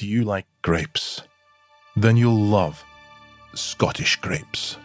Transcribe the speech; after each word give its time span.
Do 0.00 0.08
you 0.08 0.24
like 0.24 0.46
grapes? 0.62 1.20
Then 1.94 2.16
you'll 2.16 2.40
love 2.40 2.82
Scottish 3.52 4.16
grapes. 4.16 4.78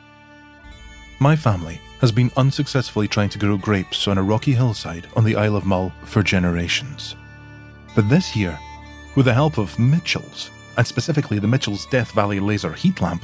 My 1.22 1.38
family 1.38 1.80
has 2.02 2.12
been 2.12 2.34
unsuccessfully 2.36 3.08
trying 3.08 3.30
to 3.30 3.40
grow 3.40 3.56
grapes 3.56 4.10
on 4.10 4.18
a 4.18 4.24
rocky 4.24 4.52
hillside 4.52 5.08
on 5.16 5.24
the 5.24 5.38
Isle 5.38 5.56
of 5.56 5.66
Mull 5.66 5.94
for 6.04 6.22
generations. 6.22 7.16
But 7.96 8.10
this 8.10 8.36
year, 8.36 8.60
with 9.16 9.28
the 9.28 9.34
help 9.34 9.58
of 9.58 9.80
Mitchell's, 9.80 10.52
and 10.76 10.86
specifically 10.86 11.40
the 11.40 11.48
Mitchell's 11.48 11.86
Death 11.86 12.12
Valley 12.12 12.42
laser 12.42 12.74
heat 12.74 13.00
lamp, 13.00 13.24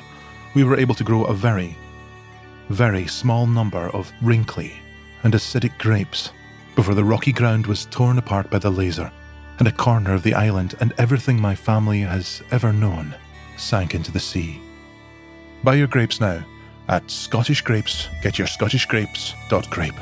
we 0.55 0.63
were 0.63 0.77
able 0.77 0.95
to 0.95 1.03
grow 1.03 1.25
a 1.25 1.33
very, 1.33 1.75
very 2.69 3.05
small 3.05 3.45
number 3.45 3.89
of 3.89 4.09
wrinkly 4.21 4.71
and 5.23 5.33
acidic 5.33 5.77
grapes 5.77 6.31
before 6.73 6.95
the 6.95 7.03
rocky 7.03 7.33
ground 7.33 7.67
was 7.67 7.85
torn 7.87 8.17
apart 8.17 8.49
by 8.49 8.59
the 8.59 8.71
laser 8.71 9.11
and 9.59 9.67
a 9.67 9.71
corner 9.71 10.13
of 10.13 10.23
the 10.23 10.33
island 10.33 10.75
and 10.79 10.93
everything 10.97 11.39
my 11.39 11.55
family 11.55 12.01
has 12.01 12.41
ever 12.51 12.73
known 12.73 13.15
sank 13.57 13.93
into 13.93 14.11
the 14.11 14.19
sea. 14.19 14.59
Buy 15.63 15.75
your 15.75 15.87
grapes 15.87 16.19
now 16.19 16.43
at 16.87 17.09
Scottish 17.09 17.61
Grapes. 17.61 18.07
Get 18.23 18.37
your 18.37 18.47
Scottish 18.47 18.85
Grapes. 18.85 19.33
Dot 19.49 19.69
Grape. 19.69 19.99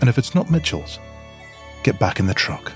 And 0.00 0.08
if 0.08 0.18
it's 0.18 0.34
not 0.34 0.50
Mitchell's, 0.50 0.98
get 1.82 1.98
back 1.98 2.20
in 2.20 2.26
the 2.26 2.34
truck. 2.34 2.72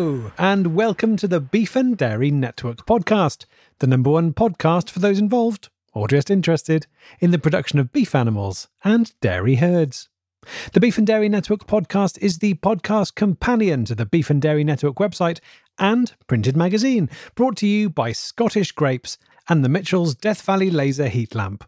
And 0.00 0.74
welcome 0.74 1.18
to 1.18 1.28
the 1.28 1.40
Beef 1.40 1.76
and 1.76 1.94
Dairy 1.94 2.30
Network 2.30 2.86
podcast, 2.86 3.44
the 3.80 3.86
number 3.86 4.08
one 4.08 4.32
podcast 4.32 4.88
for 4.88 4.98
those 4.98 5.18
involved, 5.18 5.68
or 5.92 6.08
just 6.08 6.30
interested, 6.30 6.86
in 7.18 7.32
the 7.32 7.38
production 7.38 7.78
of 7.78 7.92
beef 7.92 8.14
animals 8.14 8.68
and 8.82 9.12
dairy 9.20 9.56
herds. 9.56 10.08
The 10.72 10.80
Beef 10.80 10.96
and 10.96 11.06
Dairy 11.06 11.28
Network 11.28 11.66
podcast 11.66 12.16
is 12.22 12.38
the 12.38 12.54
podcast 12.54 13.14
companion 13.14 13.84
to 13.84 13.94
the 13.94 14.06
Beef 14.06 14.30
and 14.30 14.40
Dairy 14.40 14.64
Network 14.64 14.94
website 14.94 15.38
and 15.78 16.14
printed 16.26 16.56
magazine, 16.56 17.10
brought 17.34 17.58
to 17.58 17.66
you 17.66 17.90
by 17.90 18.12
Scottish 18.12 18.72
Grapes 18.72 19.18
and 19.50 19.62
the 19.62 19.68
Mitchell's 19.68 20.14
Death 20.14 20.40
Valley 20.40 20.70
Laser 20.70 21.08
Heat 21.08 21.34
Lamp. 21.34 21.62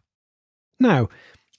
Now, 0.81 1.11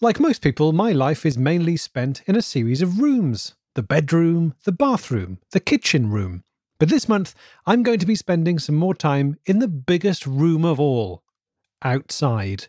like 0.02 0.20
most 0.20 0.42
people, 0.42 0.74
my 0.74 0.92
life 0.92 1.24
is 1.24 1.38
mainly 1.38 1.78
spent 1.78 2.24
in 2.26 2.36
a 2.36 2.42
series 2.42 2.82
of 2.82 3.00
rooms 3.00 3.54
the 3.76 3.84
bedroom, 3.84 4.56
the 4.64 4.72
bathroom, 4.72 5.38
the 5.52 5.60
kitchen 5.60 6.10
room. 6.10 6.44
But 6.84 6.90
this 6.90 7.08
month, 7.08 7.34
I'm 7.66 7.82
going 7.82 8.00
to 8.00 8.06
be 8.06 8.14
spending 8.14 8.60
some 8.60 8.76
more 8.76 8.94
time 8.94 9.38
in 9.46 9.60
the 9.60 9.70
biggest 9.70 10.28
room 10.28 10.66
of 10.66 10.82
all 10.82 11.24
outside. 11.82 12.68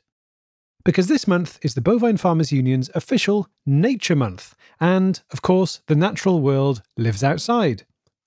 Because 0.85 1.09
this 1.09 1.27
month 1.27 1.59
is 1.63 1.75
the 1.75 1.81
Bovine 1.81 2.17
Farmers 2.17 2.53
Union's 2.53 2.89
official 2.95 3.49
Nature 3.67 4.15
Month, 4.15 4.55
and, 4.79 5.21
of 5.33 5.43
course, 5.43 5.83
the 5.89 5.97
natural 5.97 6.41
world 6.41 6.81
lives 6.97 7.25
outside, 7.25 7.87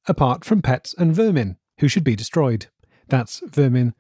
apart 0.10 0.44
from 0.44 0.62
pets 0.62 0.94
and 0.98 1.16
vermin, 1.16 1.56
who 1.80 1.88
should 1.88 2.04
be 2.04 2.18
destroyed. 2.18 2.66
That's 3.08 3.40
vermin 3.46 3.96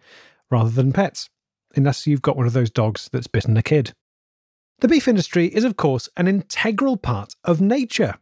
rather 0.52 0.72
than 0.72 0.92
pets, 0.92 1.30
unless 1.74 2.06
you've 2.06 2.22
got 2.22 2.36
one 2.36 2.48
of 2.48 2.52
those 2.52 2.70
dogs 2.70 3.10
that's 3.14 3.28
bitten 3.28 3.56
a 3.56 3.64
kid. 3.64 3.94
The 4.80 4.90
beef 4.90 5.08
industry 5.08 5.46
is, 5.46 5.64
of 5.64 5.78
course, 5.78 6.10
an 6.18 6.28
integral 6.28 6.98
part 6.98 7.36
of 7.46 7.62
nature. 7.62 8.16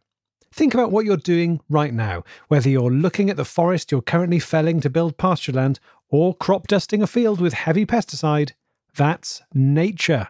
Think 0.56 0.72
about 0.72 0.90
what 0.90 1.04
you're 1.04 1.18
doing 1.18 1.60
right 1.68 1.92
now, 1.92 2.24
whether 2.48 2.70
you're 2.70 2.90
looking 2.90 3.28
at 3.28 3.36
the 3.36 3.44
forest 3.44 3.92
you're 3.92 4.00
currently 4.00 4.38
felling 4.38 4.80
to 4.80 4.88
build 4.88 5.18
pastureland 5.18 5.78
or 6.08 6.34
crop 6.34 6.66
dusting 6.66 7.02
a 7.02 7.06
field 7.06 7.42
with 7.42 7.52
heavy 7.52 7.84
pesticide. 7.84 8.52
That's 8.94 9.42
nature. 9.52 10.28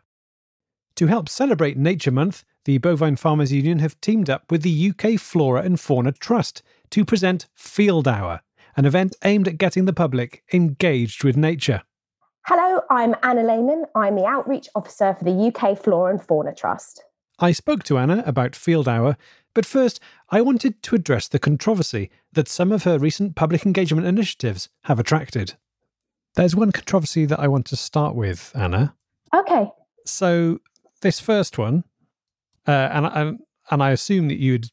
To 0.96 1.06
help 1.06 1.28
celebrate 1.28 1.76
Nature 1.76 2.10
Month, 2.10 2.42
the 2.64 2.78
Bovine 2.78 3.14
Farmers 3.14 3.52
Union 3.52 3.78
have 3.78 4.00
teamed 4.00 4.28
up 4.28 4.50
with 4.50 4.62
the 4.62 4.90
UK 4.90 5.20
Flora 5.20 5.62
and 5.62 5.78
Fauna 5.78 6.10
Trust 6.10 6.60
to 6.90 7.04
present 7.04 7.46
Field 7.54 8.08
Hour, 8.08 8.40
an 8.76 8.84
event 8.84 9.14
aimed 9.22 9.46
at 9.46 9.58
getting 9.58 9.84
the 9.84 9.92
public 9.92 10.42
engaged 10.52 11.22
with 11.22 11.36
nature. 11.36 11.82
Hello, 12.46 12.80
I'm 12.90 13.14
Anna 13.22 13.44
Lehman. 13.44 13.84
I'm 13.94 14.16
the 14.16 14.26
Outreach 14.26 14.68
Officer 14.74 15.14
for 15.14 15.22
the 15.22 15.52
UK 15.54 15.78
Flora 15.78 16.10
and 16.10 16.20
Fauna 16.20 16.52
Trust. 16.52 17.04
I 17.38 17.52
spoke 17.52 17.84
to 17.84 17.98
Anna 17.98 18.24
about 18.26 18.56
Field 18.56 18.88
Hour 18.88 19.16
but 19.56 19.64
first, 19.64 20.00
I 20.28 20.42
wanted 20.42 20.82
to 20.82 20.94
address 20.94 21.28
the 21.28 21.38
controversy 21.38 22.10
that 22.34 22.46
some 22.46 22.72
of 22.72 22.82
her 22.82 22.98
recent 22.98 23.36
public 23.36 23.64
engagement 23.64 24.06
initiatives 24.06 24.68
have 24.82 25.00
attracted. 25.00 25.54
There's 26.34 26.54
one 26.54 26.72
controversy 26.72 27.24
that 27.24 27.40
I 27.40 27.48
want 27.48 27.64
to 27.68 27.76
start 27.76 28.14
with, 28.14 28.52
Anna. 28.54 28.94
Okay. 29.34 29.70
So 30.04 30.58
this 31.00 31.20
first 31.20 31.56
one, 31.56 31.84
uh, 32.68 32.90
and 32.92 33.06
and 33.06 33.38
and 33.70 33.82
I 33.82 33.92
assume 33.92 34.28
that 34.28 34.38
you'd 34.38 34.66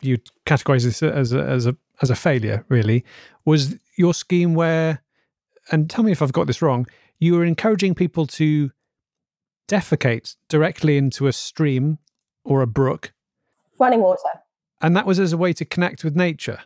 you'd 0.00 0.28
categorize 0.46 0.82
this 0.82 1.00
as 1.00 1.32
a, 1.32 1.40
as 1.40 1.66
a 1.66 1.76
as 2.02 2.10
a 2.10 2.16
failure. 2.16 2.64
Really, 2.68 3.04
was 3.44 3.76
your 3.96 4.14
scheme 4.14 4.54
where, 4.54 5.00
and 5.70 5.88
tell 5.88 6.02
me 6.02 6.10
if 6.10 6.22
I've 6.22 6.32
got 6.32 6.48
this 6.48 6.60
wrong. 6.60 6.88
You 7.20 7.34
were 7.34 7.44
encouraging 7.44 7.94
people 7.94 8.26
to 8.26 8.72
defecate 9.68 10.34
directly 10.48 10.96
into 10.96 11.28
a 11.28 11.32
stream 11.32 11.98
or 12.42 12.62
a 12.62 12.66
brook 12.66 13.12
running 13.78 14.00
water. 14.00 14.28
And 14.80 14.96
that 14.96 15.06
was 15.06 15.18
as 15.18 15.32
a 15.32 15.36
way 15.36 15.52
to 15.54 15.64
connect 15.64 16.04
with 16.04 16.16
nature. 16.16 16.60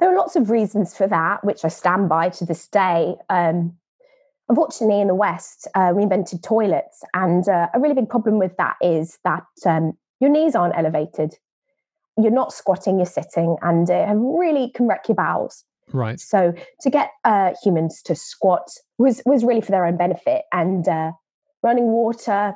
There 0.00 0.12
are 0.12 0.16
lots 0.16 0.36
of 0.36 0.50
reasons 0.50 0.96
for 0.96 1.06
that, 1.06 1.44
which 1.44 1.64
I 1.64 1.68
stand 1.68 2.08
by 2.08 2.28
to 2.30 2.44
this 2.44 2.66
day. 2.68 3.14
Um, 3.28 3.76
unfortunately, 4.48 5.00
in 5.00 5.08
the 5.08 5.14
West, 5.14 5.68
uh, 5.74 5.92
we 5.94 6.02
invented 6.02 6.42
toilets, 6.42 7.02
and 7.14 7.48
uh, 7.48 7.68
a 7.72 7.80
really 7.80 7.94
big 7.94 8.08
problem 8.08 8.38
with 8.38 8.56
that 8.56 8.76
is 8.80 9.18
that 9.24 9.44
um, 9.64 9.92
your 10.20 10.30
knees 10.30 10.54
aren't 10.54 10.76
elevated. 10.76 11.34
You're 12.16 12.32
not 12.32 12.52
squatting, 12.52 12.98
you're 12.98 13.06
sitting, 13.06 13.56
and 13.62 13.88
it 13.88 14.06
really 14.14 14.70
can 14.70 14.86
wreck 14.86 15.08
your 15.08 15.16
bowels. 15.16 15.64
Right. 15.92 16.18
So 16.18 16.54
to 16.80 16.90
get 16.90 17.10
uh, 17.24 17.52
humans 17.62 18.02
to 18.02 18.14
squat 18.14 18.68
was 18.98 19.22
was 19.26 19.44
really 19.44 19.60
for 19.60 19.70
their 19.70 19.86
own 19.86 19.96
benefit, 19.96 20.42
and 20.52 20.86
uh, 20.88 21.12
running 21.62 21.86
water. 21.86 22.54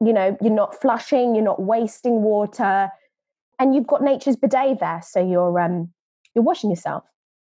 You 0.00 0.12
know, 0.12 0.36
you're 0.42 0.52
not 0.52 0.78
flushing, 0.82 1.34
you're 1.34 1.44
not 1.44 1.62
wasting 1.62 2.22
water 2.22 2.90
and 3.58 3.74
you've 3.74 3.86
got 3.86 4.02
nature's 4.02 4.36
bidet 4.36 4.80
there, 4.80 5.00
so 5.02 5.26
you're 5.26 5.60
um, 5.60 5.90
you're 6.34 6.44
washing 6.44 6.70
yourself. 6.70 7.04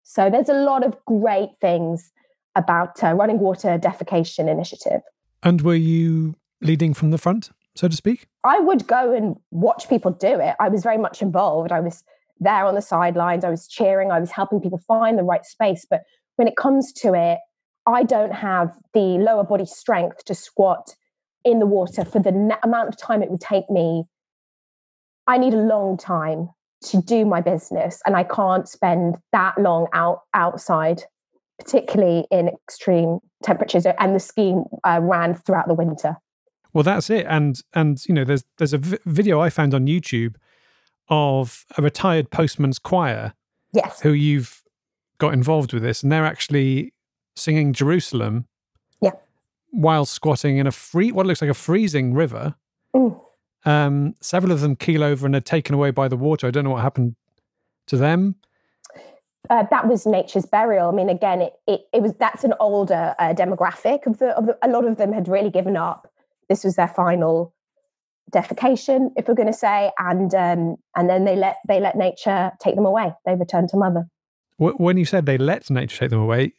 So 0.03 0.28
there's 0.31 0.49
a 0.49 0.55
lot 0.55 0.84
of 0.84 0.94
great 1.06 1.50
things 1.60 2.12
about 2.56 3.03
uh, 3.03 3.12
running 3.15 3.38
water 3.38 3.78
defecation 3.78 4.49
initiative. 4.49 5.00
And 5.43 5.62
were 5.62 5.75
you 5.75 6.37
leading 6.60 6.94
from 6.94 7.10
the 7.10 7.19
front, 7.19 7.50
so 7.75 7.88
to 7.88 7.97
speak? 7.97 8.27
I 8.44 8.60
would 8.60 8.87
go 8.87 9.12
and 9.12 9.37
watch 9.50 9.88
people 9.88 10.10
do 10.12 10.38
it. 10.41 10.55
I 10.60 10.69
was 10.69 10.82
very 10.82 10.99
much 10.99 11.22
involved. 11.22 11.72
I 11.72 11.81
was 11.81 12.05
there 12.41 12.65
on 12.66 12.75
the 12.75 12.82
sidelines. 12.82 13.44
I 13.44 13.50
was 13.50 13.66
cheering. 13.66 14.11
I 14.11 14.21
was 14.21 14.31
helping 14.31 14.61
people 14.61 14.78
find 14.78 15.19
the 15.19 15.22
right 15.22 15.44
space. 15.44 15.87
But 15.88 16.03
when 16.37 16.49
it 16.49 16.56
comes 16.56 16.93
to 16.94 17.15
it, 17.15 17.38
I 17.87 18.03
don't 18.03 18.32
have 18.32 18.76
the 18.93 19.19
lower 19.19 19.44
body 19.44 19.66
strength 19.66 20.25
to 20.26 20.34
squat 20.34 20.94
in 21.44 21.59
the 21.59 21.66
water 21.66 22.05
for 22.05 22.21
the 22.21 22.56
amount 22.62 22.88
of 22.88 22.97
time 22.97 23.22
it 23.22 23.31
would 23.31 23.41
take 23.41 23.69
me 23.69 24.05
I 25.27 25.39
need 25.39 25.55
a 25.55 25.59
long 25.59 25.97
time 25.97 26.51
to 26.87 27.01
do 27.01 27.25
my 27.25 27.41
business 27.41 28.03
and 28.07 28.17
I 28.17 28.25
can't 28.25 28.69
spend 28.69 29.17
that 29.33 29.57
long 29.59 29.87
out 29.93 30.23
outside, 30.35 31.03
particularly 31.59 32.27
in 32.31 32.49
extreme 32.49 33.21
temperatures. 33.43 33.87
And 33.99 34.15
the 34.15 34.21
scheme 34.21 34.65
uh, 34.85 35.01
ran 35.03 35.35
throughout 35.35 35.69
the 35.69 35.75
winter. 35.75 36.17
Well, 36.73 36.85
that's 36.85 37.09
it. 37.09 37.25
And 37.29 37.61
and 37.73 38.05
you 38.07 38.15
know, 38.15 38.25
there's 38.25 38.45
there's 38.59 38.73
a 38.73 38.79
v- 38.79 38.99
video 39.07 39.41
I 39.41 39.49
found 39.49 39.75
on 39.75 39.87
YouTube 39.87 40.35
of 41.09 41.65
a 41.79 41.83
retired 41.83 42.31
postman's 42.31 42.79
choir. 42.79 43.33
Yes. 43.73 44.01
Who 44.01 44.12
you've 44.12 44.62
got 45.19 45.33
involved 45.33 45.73
with 45.73 45.83
this, 45.83 46.03
and 46.03 46.11
they're 46.12 46.27
actually 46.27 46.93
singing 47.37 47.73
Jerusalem. 47.73 48.47
Yeah. 49.01 49.12
While 49.70 50.05
squatting 50.05 50.59
in 50.59 50.67
a 50.67 50.73
free, 50.73 51.12
what 51.12 51.27
looks 51.27 51.41
like 51.41 51.50
a 51.50 51.55
freezing 51.55 52.12
river. 52.15 52.55
Mm. 52.94 53.20
Um, 53.64 54.14
several 54.20 54.52
of 54.52 54.61
them 54.61 54.76
keel 54.76 55.02
over 55.02 55.25
and 55.26 55.34
are 55.34 55.40
taken 55.40 55.75
away 55.75 55.90
by 55.90 56.08
the 56.08 56.16
water. 56.16 56.46
I 56.46 56.50
don't 56.50 56.64
know 56.64 56.70
what 56.70 56.82
happened 56.82 57.16
to 57.87 57.96
them. 57.96 58.37
Uh, 59.50 59.64
that 59.70 59.87
was 59.88 60.06
nature's 60.06 60.46
burial. 60.46 60.88
I 60.88 60.93
mean, 60.93 61.08
again, 61.08 61.43
it, 61.43 61.52
it, 61.66 61.81
it 61.93 62.02
was 62.02 62.14
that's 62.14 62.44
an 62.44 62.55
older 62.61 63.14
uh, 63.19 63.34
demographic 63.34 64.06
of 64.06 64.19
the, 64.19 64.28
of 64.37 64.46
the, 64.46 64.58
a 64.62 64.69
lot 64.69 64.87
of 64.87 64.96
them 64.96 65.12
had 65.12 65.28
really 65.28 65.50
given 65.50 65.76
up. 65.76 66.11
This 66.49 66.64
was 66.64 66.76
their 66.76 66.88
final 66.88 67.55
defecation, 68.32 69.11
if 69.16 69.28
we're 69.28 69.34
going 69.34 69.49
to 69.49 69.52
say, 69.52 69.90
and 69.99 70.34
um, 70.34 70.76
and 70.96 71.10
then 71.10 71.25
they 71.25 71.37
let 71.37 71.56
they 71.69 71.78
let 71.78 71.96
nature 71.96 72.52
take 72.60 72.75
them 72.75 72.87
away. 72.87 73.12
They 73.26 73.34
returned 73.34 73.69
to 73.70 73.76
mother. 73.76 74.08
When 74.56 74.96
you 74.96 75.05
said 75.05 75.26
they 75.26 75.37
let 75.37 75.69
nature 75.69 75.99
take 75.99 76.10
them 76.10 76.20
away, 76.20 76.52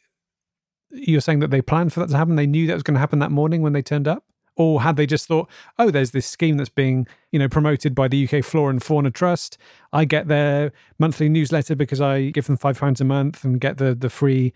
you're 0.90 1.20
saying 1.20 1.40
that 1.40 1.50
they 1.50 1.62
planned 1.62 1.92
for 1.92 2.00
that 2.00 2.10
to 2.10 2.16
happen. 2.16 2.36
They 2.36 2.46
knew 2.46 2.66
that 2.68 2.74
was 2.74 2.82
going 2.82 2.94
to 2.94 3.00
happen 3.00 3.18
that 3.20 3.32
morning 3.32 3.62
when 3.62 3.72
they 3.72 3.82
turned 3.82 4.06
up 4.06 4.24
or 4.56 4.82
had 4.82 4.96
they 4.96 5.06
just 5.06 5.26
thought, 5.26 5.48
oh, 5.78 5.90
there's 5.90 6.10
this 6.12 6.26
scheme 6.26 6.56
that's 6.56 6.68
being 6.70 7.06
you 7.32 7.38
know 7.38 7.48
promoted 7.48 7.94
by 7.94 8.08
the 8.08 8.26
UK 8.28 8.44
Flora 8.44 8.70
and 8.70 8.82
Fauna 8.82 9.10
Trust. 9.10 9.58
I 9.92 10.04
get 10.04 10.28
their 10.28 10.72
monthly 10.98 11.28
newsletter 11.28 11.74
because 11.76 12.00
I 12.00 12.30
give 12.30 12.46
them 12.46 12.56
five 12.56 12.78
pounds 12.80 13.00
a 13.00 13.04
month 13.04 13.44
and 13.44 13.60
get 13.60 13.78
the 13.78 13.94
the 13.94 14.10
free 14.10 14.52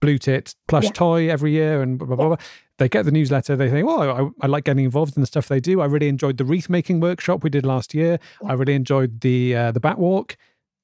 blue 0.00 0.18
tit 0.18 0.54
plush 0.66 0.84
Yeah. 0.84 0.90
toy 0.90 1.28
every 1.30 1.52
year 1.52 1.80
and 1.80 1.96
blah, 1.98 2.06
blah, 2.08 2.16
blah, 2.16 2.26
blah. 2.28 2.36
They 2.78 2.88
get 2.88 3.04
the 3.04 3.12
newsletter. 3.12 3.54
They 3.54 3.70
think, 3.70 3.86
oh, 3.88 4.32
I, 4.40 4.44
I 4.44 4.48
like 4.48 4.64
getting 4.64 4.84
involved 4.84 5.16
in 5.16 5.20
the 5.20 5.26
stuff 5.28 5.46
they 5.46 5.60
do. 5.60 5.80
I 5.80 5.84
really 5.84 6.08
enjoyed 6.08 6.38
the 6.38 6.44
wreath 6.44 6.68
making 6.68 6.98
workshop 6.98 7.44
we 7.44 7.50
did 7.50 7.64
last 7.64 7.94
year. 7.94 8.18
I 8.44 8.54
really 8.54 8.74
enjoyed 8.74 9.20
the 9.20 9.54
uh, 9.54 9.70
the 9.72 9.78
bat 9.78 9.98
walk. 9.98 10.36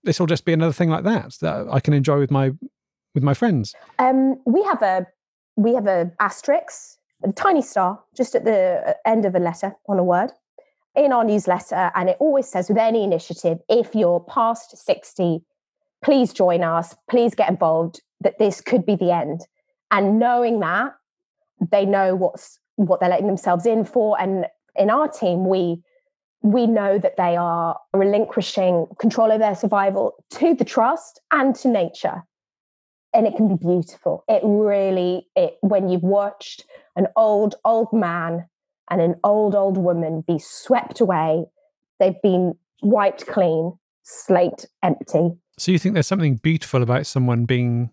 This 0.04 0.20
will 0.20 0.28
just 0.28 0.44
be 0.44 0.52
another 0.52 0.72
thing 0.72 0.90
like 0.90 1.02
that 1.04 1.34
that 1.40 1.66
I 1.68 1.80
can 1.80 1.94
enjoy 1.94 2.18
with 2.20 2.30
my 2.30 2.52
with 3.14 3.24
my 3.24 3.34
friends. 3.34 3.74
Um, 3.98 4.36
we 4.46 4.62
have 4.64 4.80
a 4.82 5.06
we 5.56 5.74
have 5.74 5.88
a 5.88 6.12
asterisk, 6.20 6.97
a 7.24 7.32
tiny 7.32 7.62
star, 7.62 8.00
just 8.16 8.34
at 8.34 8.44
the 8.44 8.82
uh, 8.86 8.92
end 9.04 9.24
of 9.24 9.34
a 9.34 9.38
letter 9.38 9.74
on 9.88 9.98
a 9.98 10.04
word 10.04 10.30
in 10.94 11.12
our 11.12 11.24
newsletter, 11.24 11.90
and 11.94 12.08
it 12.08 12.16
always 12.18 12.48
says 12.48 12.68
with 12.68 12.78
any 12.78 13.04
initiative, 13.04 13.58
if 13.68 13.94
you're 13.94 14.20
past 14.20 14.76
sixty, 14.76 15.42
please 16.02 16.32
join 16.32 16.62
us. 16.62 16.96
Please 17.08 17.34
get 17.34 17.48
involved. 17.48 18.00
That 18.20 18.38
this 18.38 18.60
could 18.60 18.84
be 18.84 18.96
the 18.96 19.12
end. 19.12 19.42
And 19.92 20.18
knowing 20.18 20.58
that, 20.60 20.94
they 21.70 21.86
know 21.86 22.16
what's 22.16 22.58
what 22.76 23.00
they're 23.00 23.08
letting 23.08 23.28
themselves 23.28 23.64
in 23.64 23.84
for. 23.84 24.20
And 24.20 24.46
in 24.74 24.90
our 24.90 25.08
team, 25.08 25.48
we 25.48 25.82
we 26.42 26.66
know 26.66 26.98
that 26.98 27.16
they 27.16 27.36
are 27.36 27.78
relinquishing 27.92 28.86
control 28.98 29.30
of 29.30 29.40
their 29.40 29.54
survival 29.54 30.14
to 30.30 30.54
the 30.54 30.64
trust 30.64 31.20
and 31.32 31.54
to 31.56 31.68
nature 31.68 32.22
and 33.12 33.26
it 33.26 33.34
can 33.36 33.48
be 33.48 33.56
beautiful 33.56 34.24
it 34.28 34.40
really 34.44 35.26
it 35.34 35.56
when 35.62 35.88
you've 35.88 36.02
watched 36.02 36.64
an 36.98 37.06
old 37.16 37.54
old 37.64 37.88
man 37.92 38.46
and 38.90 39.00
an 39.00 39.14
old 39.24 39.54
old 39.54 39.76
woman 39.78 40.22
be 40.26 40.38
swept 40.38 41.00
away 41.00 41.44
they've 42.00 42.20
been 42.22 42.54
wiped 42.82 43.26
clean 43.26 43.72
slate 44.02 44.66
empty 44.82 45.30
So 45.58 45.72
you 45.72 45.78
think 45.78 45.94
there's 45.94 46.06
something 46.06 46.36
beautiful 46.36 46.82
about 46.82 47.06
someone 47.06 47.44
being 47.44 47.90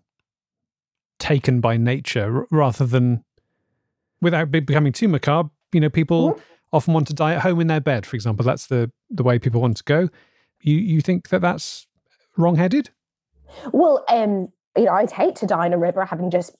taken 1.18 1.60
by 1.60 1.76
nature 1.76 2.40
r- 2.40 2.46
rather 2.50 2.86
than 2.86 3.24
without 4.20 4.50
becoming 4.50 4.92
too 4.92 5.08
macabre? 5.08 5.50
You 5.72 5.80
know, 5.80 5.90
people 5.90 6.32
Mhm. 6.32 6.40
often 6.72 6.94
want 6.94 7.06
to 7.08 7.14
die 7.14 7.34
at 7.34 7.42
home 7.42 7.60
in 7.60 7.66
their 7.66 7.80
bed, 7.80 8.06
for 8.06 8.16
example. 8.16 8.44
That's 8.44 8.66
the 8.66 8.90
the 9.10 9.22
way 9.22 9.38
people 9.38 9.60
want 9.60 9.76
to 9.78 9.84
go. 9.84 10.08
You 10.60 10.76
you 10.76 11.00
think 11.00 11.28
that 11.28 11.40
that's 11.40 11.86
wrong-headed? 12.36 12.90
well 13.72 14.04
um 14.08 14.48
you 14.76 14.84
know 14.84 14.92
i'd 14.92 15.10
hate 15.10 15.36
to 15.36 15.46
die 15.46 15.64
in 15.66 15.72
a 15.72 15.78
river 15.78 16.04
having 16.04 16.30
just 16.30 16.54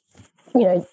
you 0.54 0.62
know 0.62 0.86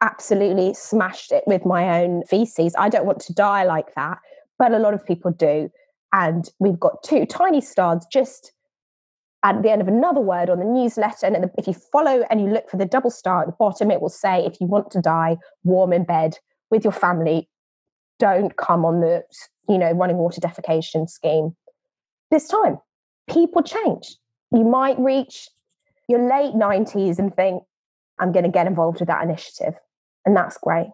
absolutely 0.00 0.74
smashed 0.74 1.32
it 1.32 1.44
with 1.46 1.64
my 1.66 2.02
own 2.02 2.22
feces. 2.24 2.74
I 2.78 2.88
don't 2.88 3.06
want 3.06 3.20
to 3.20 3.34
die 3.34 3.64
like 3.64 3.94
that 3.94 4.18
but 4.58 4.72
a 4.72 4.78
lot 4.78 4.94
of 4.94 5.06
people 5.06 5.30
do. 5.30 5.70
And 6.12 6.48
we've 6.58 6.78
got 6.78 7.02
two 7.02 7.26
tiny 7.26 7.60
stars 7.60 8.04
just 8.10 8.52
at 9.44 9.62
the 9.62 9.70
end 9.70 9.80
of 9.80 9.88
another 9.88 10.20
word 10.20 10.50
on 10.50 10.58
the 10.58 10.64
newsletter. 10.64 11.26
And 11.26 11.50
if 11.56 11.66
you 11.66 11.74
follow 11.74 12.24
and 12.30 12.40
you 12.40 12.48
look 12.48 12.68
for 12.68 12.76
the 12.76 12.84
double 12.84 13.10
star 13.10 13.42
at 13.42 13.46
the 13.46 13.54
bottom 13.58 13.90
it 13.90 14.00
will 14.00 14.08
say 14.08 14.44
if 14.44 14.60
you 14.60 14.66
want 14.66 14.90
to 14.92 15.00
die 15.00 15.36
warm 15.64 15.92
in 15.92 16.04
bed 16.04 16.36
with 16.70 16.84
your 16.84 16.92
family. 16.92 17.48
Don't 18.18 18.56
come 18.56 18.84
on 18.84 19.00
the 19.00 19.22
you 19.68 19.78
know 19.78 19.92
running 19.92 20.16
water 20.16 20.40
defecation 20.40 21.08
scheme. 21.08 21.54
This 22.30 22.48
time 22.48 22.78
people 23.30 23.62
change. 23.62 24.16
You 24.50 24.64
might 24.64 24.98
reach 24.98 25.48
your 26.08 26.26
late 26.26 26.54
90s 26.54 27.18
and 27.18 27.36
think 27.36 27.62
i'm 28.18 28.32
going 28.32 28.44
to 28.44 28.50
get 28.50 28.66
involved 28.66 28.98
with 28.98 29.08
that 29.08 29.22
initiative 29.22 29.74
and 30.24 30.36
that's 30.36 30.58
great 30.58 30.88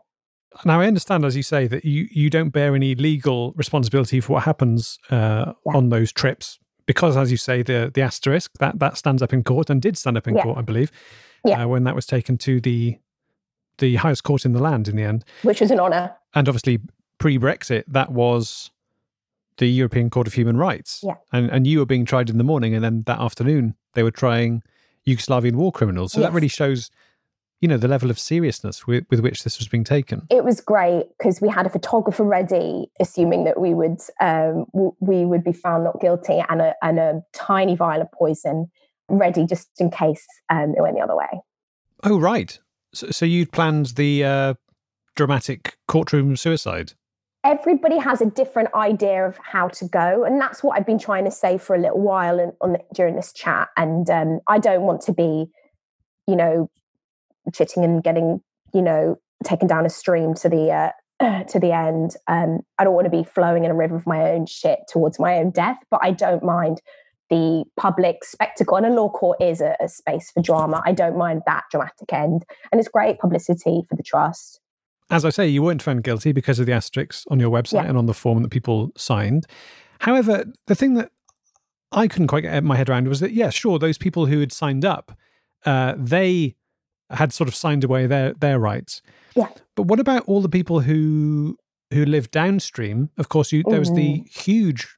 Now 0.64 0.80
I 0.80 0.86
understand, 0.86 1.24
as 1.24 1.34
you 1.36 1.42
say, 1.42 1.66
that 1.66 1.84
you 1.84 2.06
you 2.10 2.30
don't 2.30 2.50
bear 2.50 2.74
any 2.74 2.94
legal 2.94 3.52
responsibility 3.56 4.20
for 4.20 4.34
what 4.34 4.44
happens 4.44 4.98
uh, 5.10 5.52
Yeah. 5.66 5.76
on 5.76 5.88
those 5.88 6.12
trips 6.12 6.58
because, 6.86 7.16
as 7.16 7.30
you 7.30 7.36
say, 7.36 7.62
the 7.62 7.90
the 7.92 8.02
asterisk 8.02 8.52
that 8.60 8.78
that 8.78 8.96
stands 8.96 9.22
up 9.22 9.32
in 9.32 9.42
court 9.42 9.70
and 9.70 9.82
did 9.82 9.96
stand 9.98 10.16
up 10.16 10.28
in 10.28 10.34
Yeah. 10.36 10.42
court, 10.44 10.58
I 10.58 10.62
believe, 10.62 10.90
Yeah. 11.44 11.64
uh, 11.64 11.68
when 11.68 11.84
that 11.84 11.94
was 11.94 12.06
taken 12.06 12.38
to 12.38 12.60
the 12.60 12.98
the 13.78 13.96
highest 13.96 14.22
court 14.22 14.44
in 14.44 14.52
the 14.52 14.62
land 14.62 14.86
in 14.88 14.94
the 14.96 15.02
end. 15.02 15.24
which 15.42 15.60
was 15.60 15.70
an 15.72 15.80
honor 15.80 16.12
and 16.34 16.48
obviously 16.48 16.78
pre-Brexit, 17.18 17.84
that 17.88 18.10
was 18.12 18.70
the 19.56 19.66
European 19.66 20.10
Court 20.10 20.26
of 20.28 20.34
Human 20.34 20.56
Rights. 20.56 21.00
Yeah. 21.02 21.14
And 21.32 21.50
and 21.50 21.66
you 21.66 21.78
were 21.80 21.86
being 21.86 22.04
tried 22.04 22.30
in 22.30 22.38
the 22.38 22.44
morning, 22.44 22.74
and 22.74 22.84
then 22.84 23.02
that 23.06 23.18
afternoon 23.18 23.74
they 23.94 24.02
were 24.04 24.12
trying 24.12 24.62
Yugoslavian 25.06 25.54
war 25.56 25.72
criminals. 25.72 26.12
So 26.12 26.20
that 26.20 26.32
really 26.32 26.48
shows, 26.48 26.90
you 27.64 27.68
know, 27.68 27.78
the 27.78 27.88
level 27.88 28.10
of 28.10 28.18
seriousness 28.18 28.86
with, 28.86 29.06
with 29.08 29.20
which 29.20 29.42
this 29.42 29.58
was 29.58 29.68
being 29.68 29.84
taken. 29.84 30.26
it 30.28 30.44
was 30.44 30.60
great 30.60 31.06
because 31.16 31.40
we 31.40 31.48
had 31.48 31.64
a 31.64 31.70
photographer 31.70 32.22
ready 32.22 32.90
assuming 33.00 33.44
that 33.44 33.58
we 33.58 33.72
would 33.72 33.98
um, 34.20 34.66
w- 34.74 34.94
we 35.00 35.24
would 35.24 35.42
be 35.42 35.54
found 35.54 35.82
not 35.82 35.98
guilty 35.98 36.44
and 36.50 36.60
a, 36.60 36.74
and 36.82 36.98
a 36.98 37.22
tiny 37.32 37.74
vial 37.74 38.02
of 38.02 38.12
poison 38.12 38.70
ready 39.08 39.46
just 39.46 39.68
in 39.78 39.90
case 39.90 40.26
um, 40.50 40.74
it 40.76 40.82
went 40.82 40.94
the 40.94 41.00
other 41.00 41.16
way 41.16 41.40
Oh, 42.02 42.20
right. 42.20 42.58
So, 42.92 43.08
so 43.10 43.24
you'd 43.24 43.50
planned 43.50 43.86
the 43.96 44.24
uh, 44.24 44.54
dramatic 45.16 45.78
courtroom 45.88 46.36
suicide. 46.36 46.92
everybody 47.44 47.96
has 47.96 48.20
a 48.20 48.26
different 48.26 48.68
idea 48.74 49.26
of 49.26 49.38
how 49.54 49.68
to 49.68 49.88
go 49.88 50.24
and 50.26 50.38
that's 50.38 50.62
what 50.62 50.76
i've 50.76 50.84
been 50.92 50.98
trying 50.98 51.24
to 51.24 51.30
say 51.30 51.56
for 51.56 51.74
a 51.74 51.80
little 51.80 52.02
while 52.12 52.38
and 52.38 52.52
on 52.60 52.72
the, 52.74 52.80
during 52.94 53.16
this 53.16 53.32
chat 53.32 53.68
and 53.78 54.10
um, 54.10 54.38
i 54.48 54.58
don't 54.58 54.82
want 54.82 55.00
to 55.00 55.12
be 55.14 55.46
you 56.26 56.36
know 56.36 56.68
chitting 57.52 57.84
and 57.84 58.02
getting 58.02 58.40
you 58.72 58.82
know 58.82 59.16
taken 59.44 59.66
down 59.68 59.84
a 59.84 59.90
stream 59.90 60.34
to 60.34 60.48
the 60.48 60.70
uh, 61.20 61.42
to 61.48 61.58
the 61.60 61.72
end 61.72 62.14
um, 62.28 62.60
i 62.78 62.84
don't 62.84 62.94
want 62.94 63.04
to 63.04 63.10
be 63.10 63.24
flowing 63.24 63.64
in 63.64 63.70
a 63.70 63.74
river 63.74 63.96
of 63.96 64.06
my 64.06 64.30
own 64.30 64.46
shit 64.46 64.80
towards 64.88 65.18
my 65.18 65.36
own 65.36 65.50
death 65.50 65.78
but 65.90 66.00
i 66.02 66.10
don't 66.10 66.42
mind 66.42 66.80
the 67.30 67.64
public 67.78 68.22
spectacle 68.24 68.76
and 68.76 68.84
a 68.86 68.90
law 68.90 69.08
court 69.08 69.40
is 69.40 69.60
a, 69.60 69.76
a 69.80 69.88
space 69.88 70.30
for 70.30 70.42
drama 70.42 70.82
i 70.84 70.92
don't 70.92 71.16
mind 71.16 71.42
that 71.46 71.64
dramatic 71.70 72.12
end 72.12 72.44
and 72.70 72.78
it's 72.80 72.88
great 72.88 73.18
publicity 73.18 73.82
for 73.88 73.96
the 73.96 74.02
trust 74.02 74.60
As 75.10 75.24
I 75.24 75.30
say, 75.30 75.46
you 75.46 75.62
weren't 75.62 75.82
found 75.82 76.02
guilty 76.02 76.32
because 76.32 76.58
of 76.58 76.66
the 76.66 76.72
asterisks 76.72 77.24
on 77.30 77.38
your 77.38 77.50
website 77.50 77.82
Yeah. 77.84 77.88
and 77.90 77.98
on 77.98 78.06
the 78.06 78.14
form 78.14 78.42
that 78.42 78.48
people 78.48 78.90
signed. 78.96 79.46
However, 80.00 80.44
the 80.66 80.74
thing 80.74 80.94
that 80.94 81.10
I 81.92 82.08
couldn't 82.08 82.28
quite 82.28 82.42
get 82.44 82.64
my 82.64 82.76
head 82.76 82.88
around 82.88 83.06
was 83.08 83.20
that, 83.20 83.32
yeah, 83.32 83.50
sure, 83.50 83.78
those 83.78 83.98
people 83.98 84.26
who 84.26 84.40
had 84.40 84.50
signed 84.50 84.84
up, 84.84 85.12
uh, 85.66 85.94
they 85.96 86.56
had 87.14 87.32
sort 87.32 87.48
of 87.48 87.54
signed 87.54 87.84
away 87.84 88.06
their 88.06 88.32
their 88.34 88.58
rights. 88.58 89.02
Yeah. 89.34 89.48
But 89.76 89.84
what 89.84 90.00
about 90.00 90.24
all 90.26 90.40
the 90.40 90.48
people 90.48 90.80
who 90.80 91.56
who 91.92 92.04
lived 92.04 92.30
downstream? 92.30 93.10
Of 93.18 93.28
course, 93.28 93.52
you, 93.52 93.62
there 93.68 93.78
was 93.78 93.92
the 93.92 94.24
huge 94.30 94.96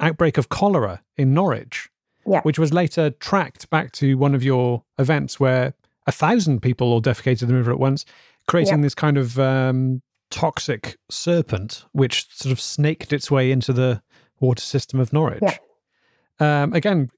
outbreak 0.00 0.38
of 0.38 0.48
cholera 0.48 1.02
in 1.16 1.34
Norwich, 1.34 1.88
Yeah. 2.26 2.40
which 2.42 2.58
was 2.58 2.72
later 2.72 3.10
tracked 3.10 3.68
back 3.70 3.90
to 3.92 4.16
one 4.16 4.34
of 4.34 4.44
your 4.44 4.84
events 4.98 5.40
where 5.40 5.74
a 6.06 6.12
thousand 6.12 6.60
people 6.62 6.92
all 6.92 7.02
defecated 7.02 7.42
in 7.42 7.48
the 7.48 7.54
river 7.54 7.72
at 7.72 7.78
once, 7.80 8.04
creating 8.46 8.80
this 8.82 8.94
kind 8.94 9.18
of 9.18 9.38
um, 9.38 10.00
toxic 10.30 10.96
serpent 11.10 11.84
which 11.92 12.28
sort 12.30 12.52
of 12.52 12.60
snaked 12.60 13.12
its 13.12 13.30
way 13.30 13.50
into 13.50 13.72
the 13.72 14.00
water 14.40 14.62
system 14.62 15.00
of 15.00 15.12
Norwich. 15.12 15.42
Yeah. 15.42 16.62
Um, 16.62 16.72
again, 16.72 17.10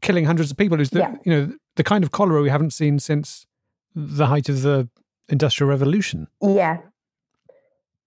killing 0.00 0.24
hundreds 0.24 0.50
of 0.50 0.56
people. 0.56 0.80
Is 0.80 0.90
the 0.90 1.00
Yeah. 1.00 1.14
you 1.24 1.32
know 1.32 1.52
the 1.76 1.84
kind 1.84 2.02
of 2.04 2.10
cholera 2.10 2.40
we 2.42 2.48
haven't 2.50 2.72
seen 2.72 2.98
since 2.98 3.46
the 3.94 4.26
height 4.26 4.48
of 4.48 4.62
the 4.62 4.88
industrial 5.28 5.68
revolution. 5.70 6.26
yeah 6.42 6.78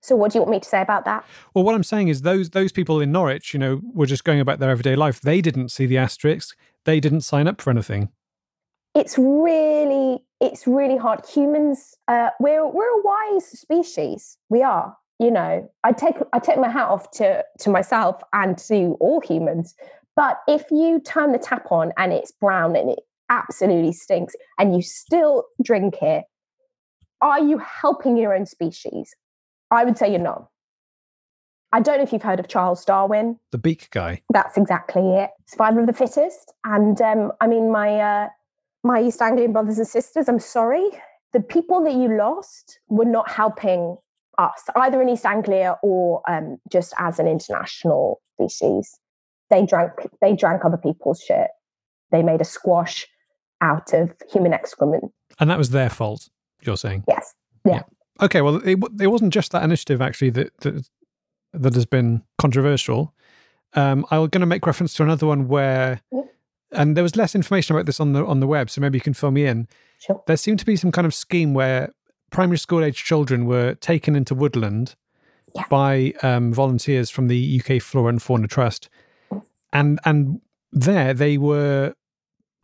so 0.01 0.15
what 0.15 0.31
do 0.31 0.37
you 0.37 0.41
want 0.41 0.51
me 0.51 0.59
to 0.59 0.69
say 0.69 0.81
about 0.81 1.03
that 1.05 1.25
Well, 1.55 1.63
what 1.65 1.73
I'm 1.73 1.83
saying 1.83 2.09
is 2.09 2.21
those 2.21 2.51
those 2.51 2.71
people 2.71 3.01
in 3.01 3.11
Norwich, 3.11 3.53
you 3.53 3.59
know, 3.59 3.81
were 3.93 4.05
just 4.05 4.23
going 4.23 4.39
about 4.39 4.59
their 4.59 4.69
everyday 4.69 4.95
life. 4.95 5.19
They 5.19 5.41
didn't 5.41 5.69
see 5.69 5.87
the 5.87 5.97
asterisk. 5.97 6.55
They 6.83 6.99
didn't 6.99 7.21
sign 7.21 7.47
up 7.47 7.59
for 7.59 7.71
anything. 7.71 8.09
it's 8.93 9.17
really 9.17 10.19
it's 10.41 10.67
really 10.67 10.97
hard 10.97 11.21
humans 11.25 11.95
uh 12.07 12.29
we're 12.39 12.65
we're 12.67 12.99
a 12.99 13.01
wise 13.03 13.45
species 13.47 14.37
we 14.49 14.61
are 14.61 14.95
you 15.19 15.31
know 15.31 15.69
i 15.83 15.91
take 15.91 16.15
i 16.33 16.39
take 16.39 16.57
my 16.59 16.69
hat 16.69 16.87
off 16.87 17.09
to 17.11 17.43
to 17.59 17.69
myself 17.69 18.21
and 18.33 18.57
to 18.57 18.95
all 18.99 19.19
humans 19.21 19.75
but 20.15 20.41
if 20.47 20.63
you 20.71 20.99
turn 20.99 21.31
the 21.31 21.39
tap 21.39 21.71
on 21.71 21.91
and 21.97 22.13
it's 22.13 22.31
brown 22.31 22.75
and 22.75 22.89
it 22.91 22.99
absolutely 23.29 23.91
stinks 23.93 24.35
and 24.59 24.75
you 24.75 24.81
still 24.81 25.45
drink 25.63 25.95
it 26.01 26.25
are 27.21 27.39
you 27.39 27.57
helping 27.59 28.17
your 28.17 28.33
own 28.35 28.45
species 28.45 29.13
i 29.71 29.83
would 29.83 29.97
say 29.97 30.09
you're 30.09 30.19
not 30.19 30.49
i 31.73 31.79
don't 31.79 31.97
know 31.97 32.03
if 32.03 32.13
you've 32.13 32.21
heard 32.21 32.39
of 32.39 32.47
charles 32.47 32.85
darwin 32.85 33.39
The 33.51 33.57
beak 33.57 33.89
guy. 33.91 34.21
that's 34.31 34.57
exactly 34.57 35.01
it. 35.15 35.31
Survival 35.47 35.81
of 35.81 35.87
the 35.87 35.93
fittest. 35.93 36.53
And 36.63 36.99
um, 37.01 37.31
I 37.41 37.47
mean, 37.47 37.71
my 37.71 37.99
uh, 37.99 38.27
my 38.83 39.01
East 39.01 39.21
Anglian 39.21 39.53
brothers 39.53 39.77
and 39.79 39.87
sisters. 39.87 40.27
I'm 40.29 40.39
sorry, 40.39 40.85
the 41.33 41.39
people 41.41 41.83
that 41.83 41.93
you 41.93 42.15
lost 42.17 42.79
were 42.87 43.05
not 43.05 43.29
helping 43.29 43.97
us, 44.37 44.61
either 44.75 45.01
in 45.01 45.09
East 45.09 45.25
Anglia 45.25 45.77
or 45.81 46.21
um, 46.29 46.57
just 46.71 46.93
as 46.99 47.19
an 47.19 47.27
international 47.27 48.21
species. 48.33 48.99
They 49.49 49.65
drank 49.65 49.91
they 50.21 50.35
drank 50.35 50.65
other 50.65 50.77
people's 50.77 51.21
shit. 51.21 51.47
They 52.11 52.23
made 52.23 52.41
a 52.41 52.45
squash 52.45 53.07
out 53.61 53.93
of 53.93 54.13
human 54.31 54.53
excrement. 54.53 55.11
And 55.39 55.49
that 55.49 55.57
was 55.57 55.69
their 55.71 55.89
fault, 55.89 56.29
you're 56.63 56.77
saying. 56.77 57.03
Yes. 57.07 57.33
Yeah. 57.65 57.83
Okay, 58.21 58.41
well, 58.41 58.57
it, 58.57 58.77
it 59.01 59.07
wasn't 59.07 59.33
just 59.33 59.51
that 59.51 59.63
initiative 59.63 60.01
actually 60.01 60.29
that 60.31 60.57
that, 60.61 60.87
that 61.53 61.73
has 61.73 61.85
been 61.85 62.23
controversial. 62.37 63.13
Um, 63.73 64.05
I'm 64.11 64.27
going 64.27 64.39
to 64.41 64.45
make 64.45 64.65
reference 64.65 64.93
to 64.95 65.03
another 65.03 65.27
one 65.27 65.47
where 65.49 66.01
Yeah. 66.11 66.21
and 66.71 66.95
there 66.95 67.03
was 67.03 67.15
less 67.17 67.35
information 67.35 67.75
about 67.75 67.85
this 67.87 67.99
on 67.99 68.13
the 68.13 68.25
on 68.25 68.39
the 68.39 68.47
web, 68.47 68.69
so 68.69 68.79
maybe 68.81 68.97
you 68.97 69.01
can 69.01 69.13
fill 69.13 69.31
me 69.31 69.45
in. 69.45 69.67
Sure. 69.99 70.23
There 70.27 70.37
seemed 70.37 70.59
to 70.59 70.65
be 70.65 70.75
some 70.77 70.91
kind 70.91 71.05
of 71.05 71.13
scheme 71.13 71.53
where 71.53 71.91
primary 72.31 72.57
school 72.57 72.83
age 72.83 73.03
children 73.03 73.45
were 73.45 73.75
taken 73.75 74.15
into 74.15 74.33
woodland 74.35 74.95
Yeah. 75.55 75.63
by 75.69 76.13
um, 76.23 76.53
volunteers 76.53 77.09
from 77.09 77.27
the 77.27 77.61
UK 77.61 77.81
Flora 77.81 78.09
and 78.09 78.21
Fauna 78.21 78.47
Trust, 78.47 78.89
and 79.73 79.99
and 80.05 80.39
there 80.71 81.13
they 81.13 81.37
were 81.37 81.93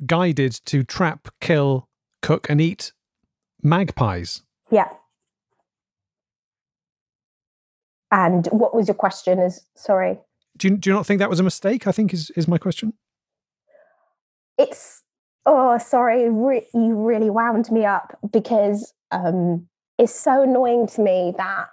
guided 0.06 0.54
to 0.66 0.84
trap, 0.84 1.28
kill, 1.40 1.88
cook, 2.22 2.50
and 2.50 2.62
eat 2.62 2.94
magpies. 3.62 4.44
Yeah. 4.70 4.90
And 8.12 8.48
what 8.48 8.76
was 8.76 8.88
your 8.88 8.96
question? 8.96 9.40
Is 9.40 9.66
sorry. 9.76 10.20
Do 10.58 10.68
you, 10.68 10.78
do 10.78 10.90
you 10.90 10.96
not 10.96 11.06
think 11.06 11.20
that 11.20 11.30
was 11.30 11.40
a 11.40 11.44
mistake? 11.44 11.88
I 11.88 11.92
think 11.92 12.14
is 12.14 12.30
is 12.32 12.48
my 12.48 12.58
question. 12.58 12.94
It's 14.58 15.02
oh 15.46 15.78
sorry, 15.78 16.30
re- 16.30 16.68
you 16.74 16.96
really 16.96 17.30
wound 17.30 17.72
me 17.72 17.86
up 17.86 18.18
because 18.32 18.94
um, 19.12 19.68
it's 19.98 20.14
so 20.14 20.44
annoying 20.44 20.88
to 20.88 21.02
me 21.02 21.34
that 21.38 21.68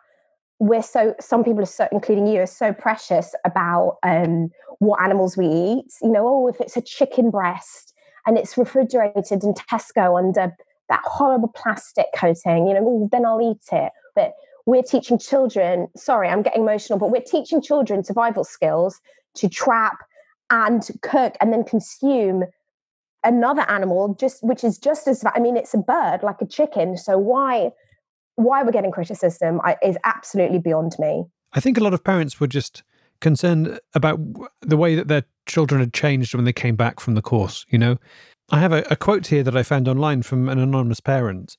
we're 0.60 0.82
so 0.82 1.14
some 1.20 1.42
people 1.42 1.62
are 1.62 1.66
so 1.66 1.88
including 1.90 2.26
you 2.26 2.40
are 2.40 2.46
so 2.46 2.72
precious 2.72 3.34
about 3.44 3.96
um, 4.04 4.50
what 4.78 5.02
animals 5.02 5.36
we 5.36 5.46
eat. 5.46 5.92
You 6.02 6.12
know, 6.12 6.28
oh 6.28 6.48
if 6.48 6.60
it's 6.60 6.76
a 6.76 6.82
chicken 6.82 7.30
breast 7.30 7.94
and 8.26 8.38
it's 8.38 8.56
refrigerated 8.56 9.44
in 9.44 9.54
Tesco 9.54 10.18
under 10.18 10.54
that 10.88 11.02
horrible 11.04 11.48
plastic 11.48 12.06
coating, 12.16 12.66
you 12.66 12.74
know, 12.74 13.08
then 13.12 13.26
I'll 13.26 13.40
eat 13.40 13.64
it. 13.72 13.92
But 14.14 14.32
we're 14.66 14.82
teaching 14.82 15.18
children. 15.18 15.88
Sorry, 15.96 16.28
I'm 16.28 16.42
getting 16.42 16.62
emotional, 16.62 16.98
but 16.98 17.10
we're 17.10 17.20
teaching 17.20 17.60
children 17.60 18.04
survival 18.04 18.44
skills 18.44 19.00
to 19.34 19.48
trap 19.48 19.98
and 20.50 20.88
cook 21.02 21.34
and 21.40 21.52
then 21.52 21.64
consume 21.64 22.44
another 23.24 23.62
animal 23.68 24.14
just 24.14 24.42
which 24.44 24.62
is 24.62 24.78
just 24.78 25.08
as 25.08 25.24
i 25.34 25.40
mean 25.40 25.56
it's 25.56 25.74
a 25.74 25.78
bird 25.78 26.20
like 26.22 26.40
a 26.40 26.46
chicken 26.46 26.96
so 26.96 27.18
why 27.18 27.68
why 28.36 28.62
we're 28.62 28.70
getting 28.70 28.92
criticism 28.92 29.60
is 29.82 29.96
absolutely 30.04 30.60
beyond 30.60 30.94
me 31.00 31.24
I 31.52 31.60
think 31.60 31.78
a 31.78 31.80
lot 31.80 31.94
of 31.94 32.04
parents 32.04 32.40
were 32.40 32.46
just 32.46 32.82
concerned 33.20 33.78
about 33.94 34.20
the 34.60 34.76
way 34.76 34.94
that 34.94 35.08
their 35.08 35.24
children 35.46 35.80
had 35.80 35.92
changed 35.92 36.34
when 36.34 36.44
they 36.44 36.52
came 36.52 36.76
back 36.76 37.00
from 37.00 37.14
the 37.14 37.22
course. 37.22 37.64
You 37.68 37.78
know, 37.78 37.96
I 38.50 38.60
have 38.60 38.72
a, 38.72 38.84
a 38.90 38.96
quote 38.96 39.26
here 39.26 39.42
that 39.42 39.56
I 39.56 39.62
found 39.62 39.88
online 39.88 40.22
from 40.22 40.48
an 40.48 40.58
anonymous 40.58 41.00
parent. 41.00 41.56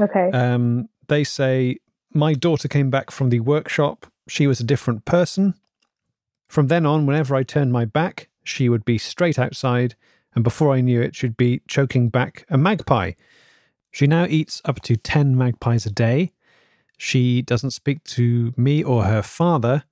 okay 0.00 0.30
Um, 0.32 0.88
they 1.08 1.24
say, 1.24 1.78
My 2.12 2.34
daughter 2.34 2.68
came 2.68 2.90
back 2.90 3.10
from 3.10 3.30
the 3.30 3.40
workshop. 3.40 4.06
She 4.28 4.46
was 4.46 4.60
a 4.60 4.64
different 4.64 5.04
person. 5.04 5.54
From 6.48 6.68
then 6.68 6.86
on, 6.86 7.06
whenever 7.06 7.34
I 7.34 7.42
turned 7.42 7.72
my 7.72 7.84
back, 7.84 8.28
she 8.44 8.68
would 8.68 8.84
be 8.84 8.98
straight 8.98 9.38
outside, 9.38 9.96
and 10.34 10.44
before 10.44 10.72
I 10.72 10.80
knew 10.80 11.00
it, 11.00 11.16
she'd 11.16 11.36
be 11.36 11.62
choking 11.66 12.08
back 12.08 12.44
a 12.48 12.56
magpie. 12.56 13.12
She 13.90 14.06
now 14.06 14.26
eats 14.26 14.60
up 14.64 14.80
to 14.82 14.96
10 14.96 15.36
magpies 15.36 15.86
a 15.86 15.90
day. 15.90 16.32
She 16.98 17.42
doesn't 17.42 17.70
speak 17.70 18.04
to 18.04 18.52
me 18.56 18.84
or 18.84 19.04
her 19.04 19.22
father. 19.22 19.84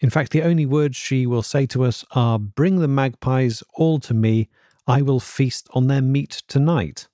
In 0.00 0.10
fact, 0.10 0.32
the 0.32 0.42
only 0.42 0.66
words 0.66 0.96
she 0.96 1.26
will 1.26 1.42
say 1.42 1.66
to 1.66 1.84
us 1.84 2.04
are, 2.12 2.38
Bring 2.38 2.80
the 2.80 2.88
magpies 2.88 3.62
all 3.74 3.98
to 4.00 4.14
me. 4.14 4.48
I 4.86 5.02
will 5.02 5.20
feast 5.20 5.68
on 5.72 5.88
their 5.88 6.02
meat 6.02 6.42
tonight. 6.48 7.08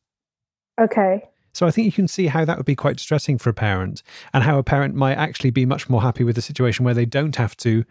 okay 0.81 1.23
So 1.53 1.67
I 1.67 1.71
think 1.71 1.87
you 1.87 1.93
can 1.93 2.09
see 2.09 2.27
how 2.27 2.45
that 2.45 2.57
would 2.57 2.67
be 2.67 2.77
quite 2.77 2.97
distressing 2.97 3.39
for 3.39 3.51
a 3.51 3.55
parent 3.55 4.03
and 4.33 4.45
how 4.45 4.59
a 4.59 4.63
parent 4.63 4.95
might 4.95 5.17
actually 5.17 5.51
be 5.51 5.65
much 5.65 5.89
more 5.89 6.03
happy 6.03 6.25
with 6.25 6.37
the 6.37 6.43
situation 6.43 6.85
where 6.85 6.95
they 6.95 7.07
don't 7.07 7.37
have 7.37 7.57
to, 7.59 7.85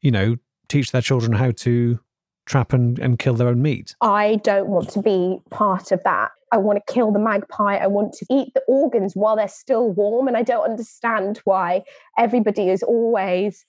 you 0.00 0.10
know, 0.10 0.36
teach 0.68 0.92
their 0.92 1.02
children 1.02 1.32
how 1.32 1.50
to 1.50 1.98
trap 2.46 2.72
and, 2.72 2.98
and 2.98 3.18
kill 3.18 3.34
their 3.34 3.48
own 3.48 3.60
meat. 3.62 3.94
i 4.00 4.36
don't 4.36 4.68
want 4.68 4.88
to 4.90 5.02
be 5.02 5.38
part 5.50 5.92
of 5.92 6.02
that 6.04 6.30
i 6.52 6.56
want 6.56 6.78
to 6.84 6.92
kill 6.92 7.12
the 7.12 7.18
magpie 7.18 7.76
i 7.76 7.86
want 7.86 8.12
to 8.12 8.26
eat 8.30 8.52
the 8.54 8.62
organs 8.68 9.14
while 9.14 9.36
they're 9.36 9.48
still 9.48 9.90
warm 9.90 10.28
and 10.28 10.36
i 10.36 10.42
don't 10.42 10.68
understand 10.68 11.40
why 11.44 11.82
everybody 12.18 12.68
is 12.68 12.82
always 12.82 13.64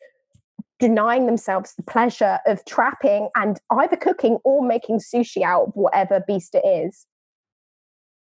denying 0.80 1.26
themselves 1.26 1.74
the 1.76 1.84
pleasure 1.84 2.40
of 2.48 2.64
trapping 2.66 3.30
and 3.36 3.60
either 3.72 3.98
cooking 3.98 4.38
or 4.44 4.66
making 4.66 5.00
sushi 5.00 5.42
out 5.42 5.68
of 5.68 5.74
whatever 5.74 6.24
beast 6.28 6.56
it 6.56 6.66
is 6.66 7.06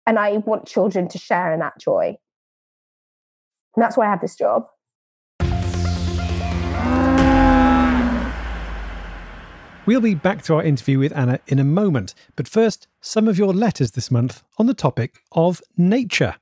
and 0.05 0.19
I 0.19 0.37
want 0.37 0.67
children 0.67 1.07
to 1.09 1.17
share 1.17 1.53
in 1.53 1.59
that 1.59 1.79
joy. 1.79 2.15
And 3.75 3.83
that's 3.83 3.97
why 3.97 4.07
I 4.07 4.09
have 4.09 4.21
this 4.21 4.35
job. 4.35 4.67
We'll 9.85 10.01
be 10.01 10.15
back 10.15 10.41
to 10.43 10.55
our 10.55 10.63
interview 10.63 10.97
with 10.97 11.15
Anna 11.15 11.39
in 11.45 11.59
a 11.59 11.63
moment, 11.63 12.15
but 12.35 12.47
first, 12.47 12.87
some 13.01 13.27
of 13.27 13.37
your 13.37 13.53
letters 13.53 13.91
this 13.91 14.09
month 14.09 14.41
on 14.57 14.65
the 14.65 14.73
topic 14.73 15.21
of 15.31 15.61
nature. 15.77 16.37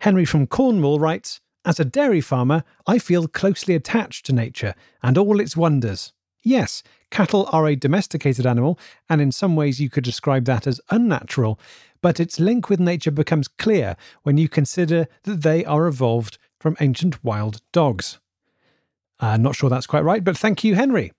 Henry 0.00 0.24
from 0.24 0.48
Cornwall 0.48 0.98
writes 0.98 1.40
As 1.64 1.78
a 1.78 1.84
dairy 1.84 2.20
farmer, 2.20 2.64
I 2.84 2.98
feel 2.98 3.28
closely 3.28 3.76
attached 3.76 4.26
to 4.26 4.32
nature 4.32 4.74
and 5.00 5.16
all 5.16 5.38
its 5.38 5.56
wonders. 5.56 6.12
Yes, 6.42 6.82
cattle 7.12 7.48
are 7.52 7.68
a 7.68 7.76
domesticated 7.76 8.46
animal, 8.46 8.80
and 9.08 9.20
in 9.20 9.30
some 9.30 9.54
ways 9.54 9.80
you 9.80 9.88
could 9.88 10.02
describe 10.04 10.44
that 10.46 10.66
as 10.66 10.80
unnatural, 10.90 11.60
but 12.02 12.18
its 12.18 12.40
link 12.40 12.68
with 12.68 12.80
nature 12.80 13.12
becomes 13.12 13.46
clear 13.46 13.94
when 14.24 14.38
you 14.38 14.48
consider 14.48 15.06
that 15.22 15.42
they 15.42 15.64
are 15.64 15.86
evolved 15.86 16.36
from 16.58 16.76
ancient 16.80 17.22
wild 17.22 17.62
dogs. 17.70 18.18
I'm 19.20 19.42
not 19.42 19.54
sure 19.54 19.70
that's 19.70 19.86
quite 19.86 20.02
right, 20.02 20.24
but 20.24 20.36
thank 20.36 20.64
you, 20.64 20.74
Henry. 20.74 21.12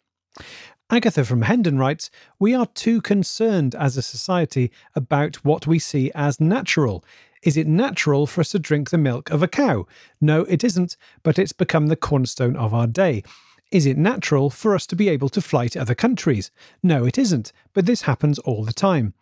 Agatha 0.89 1.25
from 1.25 1.41
Hendon 1.41 1.77
writes 1.77 2.09
We 2.39 2.53
are 2.53 2.65
too 2.67 3.01
concerned 3.01 3.75
as 3.75 3.97
a 3.97 4.01
society 4.01 4.71
about 4.95 5.43
what 5.43 5.67
we 5.67 5.79
see 5.79 6.11
as 6.15 6.39
natural. 6.39 7.03
Is 7.43 7.57
it 7.57 7.67
natural 7.67 8.25
for 8.25 8.39
us 8.39 8.51
to 8.51 8.59
drink 8.59 8.89
the 8.89 8.97
milk 8.97 9.29
of 9.29 9.43
a 9.43 9.49
cow? 9.49 9.85
No, 10.21 10.41
it 10.45 10.63
isn't, 10.63 10.95
but 11.23 11.37
it's 11.37 11.51
become 11.51 11.87
the 11.87 11.97
cornerstone 11.97 12.55
of 12.55 12.73
our 12.73 12.87
day. 12.87 13.23
Is 13.69 13.85
it 13.85 13.97
natural 13.97 14.49
for 14.49 14.73
us 14.73 14.87
to 14.87 14.95
be 14.95 15.09
able 15.09 15.27
to 15.29 15.41
fly 15.41 15.67
to 15.67 15.81
other 15.81 15.93
countries? 15.93 16.51
No, 16.81 17.05
it 17.05 17.17
isn't, 17.17 17.51
but 17.73 17.85
this 17.85 18.03
happens 18.03 18.39
all 18.39 18.63
the 18.63 18.71
time. 18.71 19.13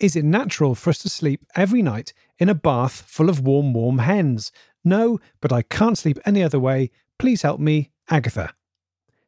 Is 0.00 0.16
it 0.16 0.24
natural 0.24 0.74
for 0.74 0.88
us 0.90 0.98
to 1.00 1.10
sleep 1.10 1.44
every 1.54 1.82
night 1.82 2.14
in 2.38 2.48
a 2.48 2.54
bath 2.54 3.02
full 3.06 3.28
of 3.28 3.40
warm, 3.40 3.74
warm 3.74 3.98
hens? 3.98 4.50
No, 4.82 5.20
but 5.42 5.52
I 5.52 5.60
can't 5.60 5.98
sleep 5.98 6.18
any 6.24 6.42
other 6.42 6.58
way. 6.58 6.90
Please 7.18 7.42
help 7.42 7.60
me, 7.60 7.90
Agatha. 8.08 8.54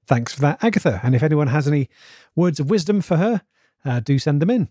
Thanks 0.06 0.34
for 0.34 0.40
that, 0.42 0.62
Agatha. 0.62 1.00
And 1.02 1.14
if 1.14 1.22
anyone 1.22 1.48
has 1.48 1.66
any 1.66 1.88
words 2.34 2.60
of 2.60 2.70
wisdom 2.70 3.00
for 3.00 3.16
her, 3.16 3.42
uh, 3.84 4.00
do 4.00 4.18
send 4.18 4.42
them 4.42 4.50
in. 4.50 4.68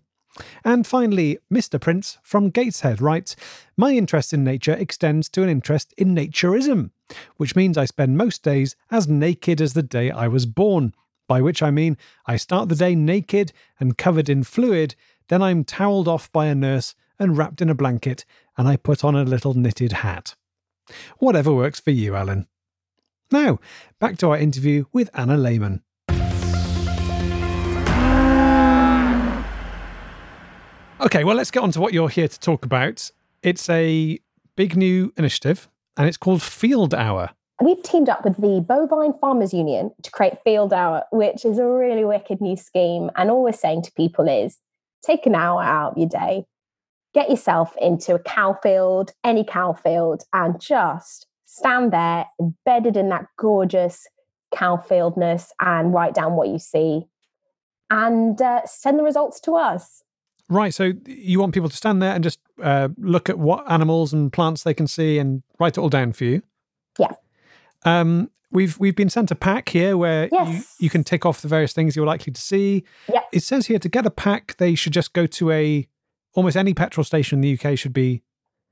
And 0.64 0.86
finally, 0.86 1.38
Mr. 1.52 1.80
Prince 1.80 2.18
from 2.22 2.50
Gateshead 2.50 3.00
writes 3.00 3.36
My 3.76 3.92
interest 3.92 4.32
in 4.32 4.42
nature 4.42 4.72
extends 4.72 5.28
to 5.30 5.42
an 5.42 5.48
interest 5.48 5.94
in 5.96 6.14
naturism, 6.14 6.90
which 7.36 7.54
means 7.54 7.78
I 7.78 7.84
spend 7.84 8.18
most 8.18 8.42
days 8.42 8.74
as 8.90 9.06
naked 9.06 9.60
as 9.60 9.74
the 9.74 9.82
day 9.82 10.10
I 10.10 10.26
was 10.28 10.46
born. 10.46 10.92
By 11.28 11.40
which 11.40 11.62
I 11.62 11.70
mean 11.70 11.96
I 12.26 12.36
start 12.36 12.68
the 12.68 12.74
day 12.74 12.94
naked 12.94 13.52
and 13.78 13.96
covered 13.96 14.28
in 14.28 14.42
fluid, 14.42 14.94
then 15.28 15.40
I'm 15.40 15.64
towelled 15.64 16.08
off 16.08 16.30
by 16.32 16.46
a 16.46 16.54
nurse 16.54 16.94
and 17.18 17.38
wrapped 17.38 17.62
in 17.62 17.70
a 17.70 17.74
blanket, 17.74 18.24
and 18.58 18.66
I 18.68 18.76
put 18.76 19.04
on 19.04 19.14
a 19.14 19.24
little 19.24 19.54
knitted 19.54 19.92
hat. 19.92 20.34
Whatever 21.18 21.54
works 21.54 21.80
for 21.80 21.92
you, 21.92 22.14
Alan. 22.14 22.46
Now, 23.30 23.58
back 23.98 24.18
to 24.18 24.30
our 24.30 24.38
interview 24.38 24.84
with 24.92 25.10
Anna 25.14 25.36
Lehman. 25.36 25.82
Okay, 31.00 31.24
well, 31.24 31.36
let's 31.36 31.50
get 31.50 31.62
on 31.62 31.70
to 31.72 31.80
what 31.80 31.92
you're 31.92 32.08
here 32.08 32.28
to 32.28 32.40
talk 32.40 32.64
about. 32.64 33.10
It's 33.42 33.68
a 33.68 34.18
big 34.56 34.76
new 34.76 35.12
initiative, 35.16 35.68
and 35.96 36.08
it's 36.08 36.16
called 36.16 36.42
Field 36.42 36.94
Hour. 36.94 37.30
We've 37.62 37.82
teamed 37.82 38.08
up 38.08 38.24
with 38.24 38.36
the 38.36 38.64
Bovine 38.66 39.18
Farmers 39.20 39.52
Union 39.52 39.90
to 40.02 40.10
create 40.10 40.34
Field 40.44 40.72
Hour, 40.72 41.04
which 41.12 41.44
is 41.44 41.58
a 41.58 41.66
really 41.66 42.04
wicked 42.04 42.40
new 42.40 42.56
scheme. 42.56 43.10
And 43.16 43.30
all 43.30 43.42
we're 43.42 43.52
saying 43.52 43.82
to 43.82 43.92
people 43.92 44.28
is 44.28 44.58
take 45.04 45.26
an 45.26 45.34
hour 45.34 45.62
out 45.62 45.92
of 45.92 45.98
your 45.98 46.08
day, 46.08 46.46
get 47.12 47.30
yourself 47.30 47.76
into 47.80 48.14
a 48.14 48.18
cow 48.18 48.58
field, 48.62 49.12
any 49.22 49.44
cow 49.44 49.72
field, 49.72 50.24
and 50.32 50.60
just 50.60 51.26
stand 51.56 51.92
there 51.92 52.26
embedded 52.40 52.96
in 52.96 53.08
that 53.10 53.26
gorgeous 53.38 54.06
cow 54.54 54.76
fieldness 54.76 55.52
and 55.60 55.92
write 55.94 56.14
down 56.14 56.34
what 56.34 56.48
you 56.48 56.58
see 56.58 57.06
and 57.90 58.40
uh, 58.42 58.60
send 58.66 58.98
the 58.98 59.02
results 59.02 59.40
to 59.40 59.52
us. 59.54 60.02
Right, 60.48 60.74
so 60.74 60.92
you 61.06 61.38
want 61.40 61.54
people 61.54 61.68
to 61.70 61.76
stand 61.76 62.02
there 62.02 62.12
and 62.14 62.22
just 62.22 62.38
uh, 62.62 62.88
look 62.98 63.28
at 63.30 63.38
what 63.38 63.70
animals 63.70 64.12
and 64.12 64.32
plants 64.32 64.62
they 64.62 64.74
can 64.74 64.86
see 64.86 65.18
and 65.18 65.42
write 65.58 65.78
it 65.78 65.80
all 65.80 65.88
down 65.88 66.12
for 66.12 66.24
you. 66.24 66.42
Yeah. 66.98 67.12
Um, 67.84 68.30
we've 68.50 68.78
we've 68.78 68.96
been 68.96 69.10
sent 69.10 69.30
a 69.30 69.34
pack 69.34 69.68
here 69.70 69.96
where 69.96 70.24
you, 70.24 70.30
Yes. 70.32 70.76
you 70.78 70.90
can 70.90 71.02
tick 71.04 71.24
off 71.24 71.40
the 71.40 71.48
various 71.48 71.72
things 71.72 71.96
you're 71.96 72.06
likely 72.06 72.32
to 72.32 72.40
see. 72.40 72.84
Yeah. 73.12 73.20
It 73.32 73.42
says 73.42 73.66
here 73.66 73.78
to 73.78 73.88
get 73.88 74.06
a 74.06 74.10
pack, 74.10 74.56
they 74.58 74.74
should 74.74 74.92
just 74.92 75.12
go 75.12 75.26
to 75.26 75.50
a 75.50 75.88
almost 76.34 76.56
any 76.56 76.74
petrol 76.74 77.04
station 77.04 77.38
in 77.38 77.40
the 77.42 77.58
UK 77.58 77.78
should 77.78 77.92
be 77.92 78.22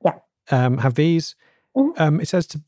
Yeah. 0.04 0.18
um, 0.50 0.78
have 0.78 0.94
these. 0.94 1.36
Mhm. 1.76 1.98
Um, 2.00 2.20
it 2.20 2.28
says 2.28 2.46
to, 2.48 2.60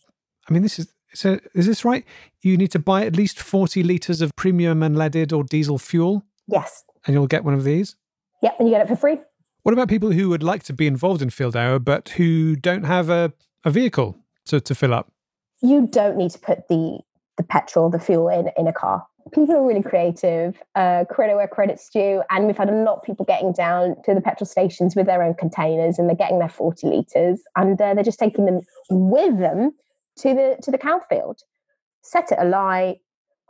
I 0.48 0.52
mean, 0.52 0.62
this 0.62 0.78
is 0.78 0.88
so 1.14 1.38
is 1.54 1.66
this 1.66 1.84
right? 1.84 2.04
You 2.42 2.56
need 2.56 2.72
to 2.72 2.78
buy 2.78 3.06
at 3.06 3.16
least 3.16 3.40
forty 3.40 3.82
liters 3.82 4.20
of 4.20 4.34
premium 4.36 4.80
unleaded 4.80 5.32
or 5.32 5.44
diesel 5.44 5.78
fuel. 5.78 6.24
Yes. 6.46 6.84
and 7.06 7.14
you'll 7.14 7.26
get 7.26 7.44
one 7.44 7.54
of 7.54 7.64
these. 7.64 7.96
Yep, 8.42 8.56
and 8.58 8.68
you 8.68 8.74
get 8.74 8.82
it 8.82 8.88
for 8.88 8.96
free. 8.96 9.18
What 9.62 9.72
about 9.72 9.88
people 9.88 10.12
who 10.12 10.28
would 10.28 10.42
like 10.42 10.62
to 10.64 10.74
be 10.74 10.86
involved 10.86 11.22
in 11.22 11.30
Field 11.30 11.56
Hour 11.56 11.78
but 11.78 12.10
who 12.10 12.54
don't 12.54 12.84
have 12.84 13.08
a, 13.08 13.32
a 13.64 13.70
vehicle 13.70 14.18
to, 14.46 14.60
to 14.60 14.74
fill 14.74 14.92
up? 14.92 15.10
You 15.62 15.86
don't 15.86 16.18
need 16.18 16.30
to 16.32 16.38
put 16.38 16.68
the 16.68 17.00
the 17.38 17.42
petrol, 17.44 17.90
the 17.90 17.98
fuel 17.98 18.28
in 18.28 18.50
in 18.58 18.66
a 18.66 18.72
car. 18.72 19.06
People 19.32 19.56
are 19.56 19.66
really 19.66 19.82
creative. 19.82 20.62
Uh, 20.74 21.06
credit 21.08 21.36
where 21.36 21.48
credit's 21.48 21.88
due, 21.88 22.22
and 22.28 22.46
we've 22.46 22.58
had 22.58 22.68
a 22.68 22.84
lot 22.84 22.96
of 22.96 23.02
people 23.02 23.24
getting 23.24 23.52
down 23.52 23.96
to 24.04 24.14
the 24.14 24.20
petrol 24.20 24.46
stations 24.46 24.94
with 24.94 25.06
their 25.06 25.22
own 25.22 25.32
containers, 25.34 25.98
and 25.98 26.08
they're 26.08 26.16
getting 26.16 26.38
their 26.40 26.50
forty 26.50 26.86
liters, 26.86 27.40
and 27.56 27.80
uh, 27.80 27.94
they're 27.94 28.04
just 28.04 28.18
taking 28.18 28.44
them 28.44 28.60
with 28.90 29.38
them 29.38 29.72
to 30.18 30.34
the 30.34 30.56
to 30.62 30.70
the 30.70 30.78
cow 30.78 31.00
field, 31.08 31.42
set 32.02 32.32
it 32.32 32.38
alight, 32.40 32.98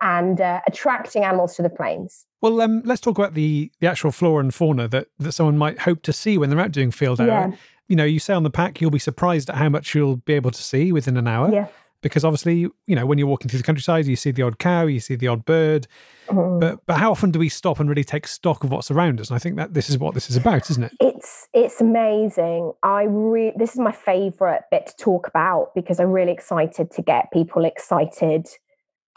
and 0.00 0.40
uh, 0.40 0.60
attracting 0.66 1.24
animals 1.24 1.56
to 1.56 1.62
the 1.62 1.70
plains. 1.70 2.26
Well, 2.40 2.60
um, 2.60 2.82
let's 2.84 3.00
talk 3.00 3.18
about 3.18 3.34
the 3.34 3.70
the 3.80 3.86
actual 3.86 4.10
flora 4.10 4.40
and 4.40 4.54
fauna 4.54 4.88
that 4.88 5.08
that 5.18 5.32
someone 5.32 5.58
might 5.58 5.80
hope 5.80 6.02
to 6.02 6.12
see 6.12 6.38
when 6.38 6.50
they're 6.50 6.60
out 6.60 6.72
doing 6.72 6.90
field 6.90 7.20
hour. 7.20 7.28
Yeah. 7.28 7.52
You 7.88 7.96
know, 7.96 8.04
you 8.04 8.18
say 8.18 8.34
on 8.34 8.42
the 8.42 8.50
pack 8.50 8.80
you'll 8.80 8.90
be 8.90 8.98
surprised 8.98 9.50
at 9.50 9.56
how 9.56 9.68
much 9.68 9.94
you'll 9.94 10.16
be 10.16 10.32
able 10.34 10.50
to 10.50 10.62
see 10.62 10.92
within 10.92 11.16
an 11.16 11.28
hour. 11.28 11.52
Yeah. 11.52 11.68
Because 12.04 12.22
obviously, 12.22 12.68
you 12.86 12.94
know, 12.94 13.06
when 13.06 13.16
you're 13.16 13.26
walking 13.26 13.48
through 13.48 13.60
the 13.60 13.64
countryside, 13.64 14.04
you 14.04 14.14
see 14.14 14.30
the 14.30 14.42
odd 14.42 14.58
cow, 14.58 14.84
you 14.84 15.00
see 15.00 15.16
the 15.16 15.26
odd 15.26 15.44
bird. 15.46 15.86
Mhm. 16.28 16.60
But 16.60 16.80
but 16.86 16.98
how 16.98 17.10
often 17.10 17.30
do 17.30 17.38
we 17.38 17.48
stop 17.48 17.80
and 17.80 17.88
really 17.88 18.04
take 18.04 18.26
stock 18.26 18.62
of 18.62 18.70
what's 18.70 18.90
around 18.90 19.20
us? 19.20 19.30
And 19.30 19.36
I 19.36 19.38
think 19.38 19.56
that 19.56 19.72
this 19.72 19.88
is 19.88 19.96
what 19.98 20.12
this 20.12 20.28
is 20.28 20.36
about, 20.36 20.70
isn't 20.70 20.84
it? 20.84 20.92
It's 21.00 21.48
it's 21.54 21.80
amazing. 21.80 22.72
I 22.82 23.04
re- 23.04 23.54
this 23.56 23.72
is 23.72 23.78
my 23.78 23.90
favorite 23.92 24.64
bit 24.70 24.86
to 24.86 24.96
talk 24.96 25.26
about 25.26 25.74
because 25.74 25.98
I'm 25.98 26.12
really 26.12 26.32
excited 26.32 26.90
to 26.90 27.02
get 27.02 27.32
people 27.32 27.64
excited 27.64 28.46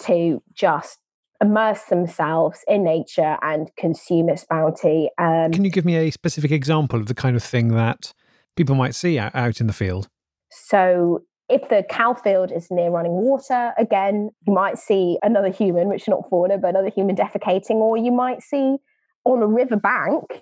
to 0.04 0.42
just 0.54 1.00
immerse 1.42 1.84
themselves 1.84 2.64
in 2.68 2.84
nature 2.86 3.38
and 3.42 3.70
consume 3.78 4.30
its 4.30 4.46
bounty. 4.46 5.10
Um, 5.18 5.52
Can 5.52 5.66
you 5.66 5.72
give 5.72 5.86
me 5.86 5.98
a 5.98 6.10
specific 6.10 6.52
example 6.52 7.00
of 7.00 7.08
the 7.08 7.14
kind 7.14 7.36
of 7.36 7.44
thing 7.44 7.68
that 7.76 8.14
people 8.56 8.76
might 8.76 8.96
see 8.96 9.20
out, 9.20 9.36
out 9.36 9.60
in 9.60 9.68
the 9.68 9.74
field? 9.74 10.08
so 10.50 11.22
if 11.50 11.70
the 11.70 11.84
cow 11.90 12.14
field 12.14 12.52
is 12.52 12.70
near 12.70 12.90
running 12.90 13.14
water, 13.14 13.74
again, 13.78 14.30
you 14.46 14.54
might 14.54 14.78
see 14.78 15.18
another 15.24 15.50
human, 15.50 15.88
which 15.88 16.04
is 16.04 16.08
not 16.10 16.30
fauna, 16.30 16.58
but 16.58 16.70
another 16.70 16.90
human 16.90 17.16
defecating, 17.16 17.76
or 17.76 17.98
you 17.98 18.12
might 18.12 18.42
see 18.42 18.78
on 19.24 19.42
a 19.42 19.48
river 19.48 19.78
bank 19.78 20.42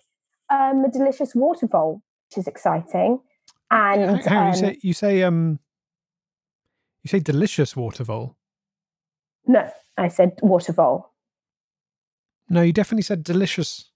um, 0.51 0.83
a 0.83 0.89
delicious 0.89 1.35
water 1.35 1.67
vole, 1.67 2.01
which 2.29 2.39
is 2.39 2.47
exciting. 2.47 3.19
And 3.71 4.23
Hang 4.23 4.37
on, 4.37 4.47
um, 4.47 4.47
you 4.47 4.55
say 4.59 4.77
you 4.81 4.93
say 4.93 5.23
um 5.23 5.59
you 7.03 7.09
say 7.09 7.19
delicious 7.19 7.75
water 7.75 8.03
vole. 8.03 8.35
no, 9.47 9.69
I 9.97 10.07
said 10.07 10.33
water 10.41 10.73
vole. 10.73 11.11
No, 12.47 12.61
you 12.61 12.73
definitely 12.73 13.03
said 13.03 13.23
delicious. 13.23 13.89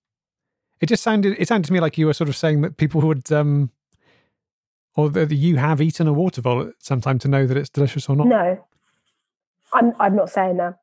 It 0.81 0.87
just 0.87 1.03
sounded 1.03 1.35
it 1.39 1.47
sounded 1.47 1.67
to 1.67 1.73
me 1.73 1.79
like 1.79 1.97
you 1.97 2.07
were 2.07 2.13
sort 2.13 2.29
of 2.29 2.35
saying 2.35 2.61
that 2.61 2.77
people 2.77 3.01
would 3.01 3.31
um 3.31 3.71
or 4.95 5.09
that 5.09 5.31
you 5.31 5.57
have 5.57 5.81
eaten 5.81 6.07
a 6.07 6.13
water 6.13 6.41
vole 6.41 6.61
at 6.67 6.73
some 6.79 7.01
time 7.01 7.19
to 7.19 7.27
know 7.27 7.45
that 7.45 7.57
it's 7.57 7.69
delicious 7.69 8.09
or 8.09 8.15
not. 8.15 8.27
No, 8.27 8.65
I'm 9.73 9.93
I'm 9.99 10.15
not 10.15 10.29
saying 10.29 10.57
that. 10.57 10.75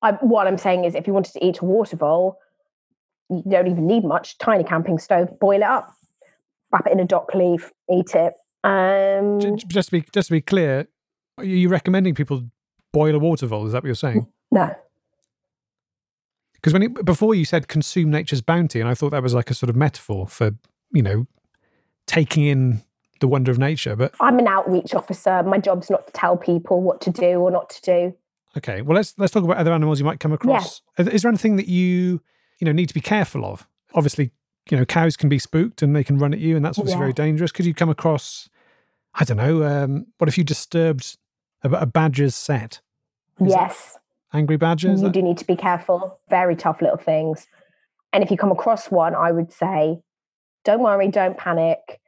I, 0.00 0.12
what 0.12 0.46
I'm 0.46 0.58
saying 0.58 0.84
is, 0.84 0.94
if 0.94 1.06
you 1.06 1.12
wanted 1.12 1.32
to 1.32 1.44
eat 1.44 1.58
a 1.58 1.64
water 1.64 1.96
vole, 1.96 2.38
you 3.28 3.42
don't 3.48 3.66
even 3.66 3.86
need 3.86 4.04
much. 4.04 4.38
Tiny 4.38 4.62
camping 4.64 4.98
stove, 4.98 5.38
boil 5.40 5.56
it 5.56 5.62
up, 5.64 5.92
wrap 6.72 6.86
it 6.86 6.92
in 6.92 7.00
a 7.00 7.04
dock 7.04 7.34
leaf, 7.34 7.72
eat 7.90 8.14
it. 8.14 8.34
Um, 8.64 9.40
Just 9.66 9.88
to 9.90 9.92
be 9.92 10.04
just 10.12 10.28
to 10.28 10.32
be 10.32 10.40
clear, 10.40 10.86
are 11.36 11.44
you 11.44 11.68
recommending 11.68 12.14
people 12.14 12.42
boil 12.92 13.14
a 13.14 13.18
water 13.18 13.46
vole? 13.46 13.66
Is 13.66 13.72
that 13.72 13.82
what 13.82 13.86
you're 13.88 13.94
saying? 13.94 14.26
no, 14.50 14.74
Because 16.54 16.72
when 16.72 16.82
it, 16.82 17.04
before 17.04 17.34
you 17.34 17.44
said 17.44 17.68
consume 17.68 18.10
nature's 18.10 18.40
bounty, 18.40 18.80
and 18.80 18.88
I 18.88 18.94
thought 18.94 19.10
that 19.10 19.22
was 19.22 19.34
like 19.34 19.50
a 19.50 19.54
sort 19.54 19.70
of 19.70 19.76
metaphor 19.76 20.26
for 20.26 20.52
you 20.92 21.02
know 21.02 21.26
taking 22.08 22.44
in 22.44 22.82
the 23.20 23.28
wonder 23.28 23.50
of 23.52 23.58
nature. 23.58 23.94
But 23.94 24.12
I'm 24.20 24.38
an 24.40 24.48
outreach 24.48 24.94
officer. 24.94 25.42
My 25.44 25.58
job's 25.58 25.88
not 25.90 26.06
to 26.08 26.12
tell 26.12 26.36
people 26.36 26.82
what 26.82 27.00
to 27.02 27.10
do 27.10 27.38
or 27.40 27.50
not 27.52 27.70
to 27.70 27.82
do. 27.82 28.14
okay, 28.56 28.82
well 28.82 28.96
let's 28.96 29.14
let's 29.18 29.32
talk 29.32 29.44
about 29.44 29.58
other 29.58 29.72
animals 29.72 30.00
you 30.00 30.04
might 30.04 30.18
come 30.20 30.32
across. 30.32 30.82
Is 30.98 31.06
is 31.08 31.22
there 31.22 31.28
anything 31.28 31.54
that 31.56 31.68
you 31.68 32.20
you 32.58 32.64
know 32.64 32.72
need 32.72 32.88
to 32.88 32.94
be 32.94 33.00
careful 33.00 33.44
of? 33.44 33.68
Obviously, 33.94 34.30
you 34.70 34.76
know 34.76 34.84
cows 34.84 35.16
can 35.16 35.28
be 35.28 35.38
spooked 35.38 35.82
and 35.82 35.94
they 35.94 36.02
can 36.04 36.18
run 36.18 36.32
at 36.32 36.40
you, 36.40 36.56
and 36.56 36.64
that's 36.64 36.78
obviously 36.78 36.96
Yeah. 36.96 37.04
very 37.04 37.12
dangerous. 37.12 37.52
Could 37.52 37.66
you 37.66 37.74
come 37.74 37.88
across? 37.90 38.48
I 39.14 39.24
don't 39.24 39.36
know. 39.36 39.62
Um, 39.64 40.06
what 40.18 40.28
if 40.28 40.36
you 40.38 40.44
disturbed 40.44 41.16
a, 41.62 41.70
a 41.70 41.86
badger's 41.86 42.34
sett? 42.36 42.80
Is 43.40 43.52
yes, 43.52 43.96
Angry 44.32 44.56
badgers. 44.56 45.00
You 45.00 45.06
that- 45.08 45.12
do 45.14 45.22
need 45.22 45.38
to 45.38 45.46
be 45.46 45.56
careful. 45.56 46.18
Very 46.28 46.54
tough 46.56 46.80
little 46.82 46.98
things. 46.98 47.46
And 48.12 48.22
if 48.24 48.30
you 48.30 48.36
come 48.36 48.50
across 48.52 48.90
one, 48.90 49.14
I 49.14 49.32
would 49.32 49.52
say, 49.52 50.00
don't 50.64 50.82
worry, 50.82 51.08
don't 51.08 51.36
panic. 51.38 52.00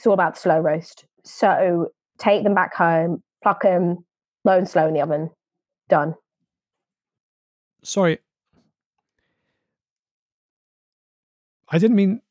It's 0.00 0.06
all 0.06 0.14
about 0.14 0.38
slow 0.38 0.58
roast. 0.58 1.04
So 1.24 1.88
take 2.16 2.42
them 2.42 2.54
back 2.54 2.74
home, 2.74 3.22
pluck 3.42 3.60
them 3.60 3.98
low 4.46 4.56
and 4.56 4.66
slow 4.66 4.88
in 4.88 4.94
the 4.94 5.02
oven. 5.02 5.28
Done. 5.90 6.14
Sorry. 7.82 8.18
I 11.68 11.76
didn't 11.76 11.96
mean. 11.96 12.22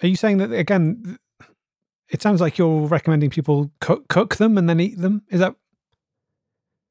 Are 0.00 0.06
you 0.06 0.14
saying 0.14 0.36
that 0.38 0.52
again? 0.52 1.18
It 2.08 2.22
sounds 2.22 2.40
like 2.40 2.56
you're 2.56 2.86
recommending 2.86 3.30
people 3.30 3.72
cook, 3.80 4.06
cook 4.06 4.36
them 4.36 4.56
and 4.56 4.68
then 4.68 4.78
eat 4.78 4.98
them. 4.98 5.22
Is 5.28 5.40
that? 5.40 5.56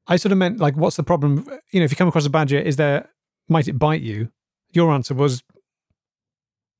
I 0.08 0.16
sort 0.16 0.32
of 0.32 0.38
meant 0.38 0.60
like, 0.60 0.76
what's 0.76 0.96
the 0.96 1.04
problem? 1.04 1.46
You 1.70 1.80
know, 1.80 1.84
if 1.84 1.90
you 1.90 1.96
come 1.96 2.08
across 2.08 2.26
a 2.26 2.30
badger, 2.30 2.58
is 2.58 2.76
there 2.76 3.08
might 3.48 3.66
it 3.66 3.78
bite 3.78 4.02
you? 4.02 4.30
Your 4.74 4.92
answer 4.92 5.14
was 5.14 5.42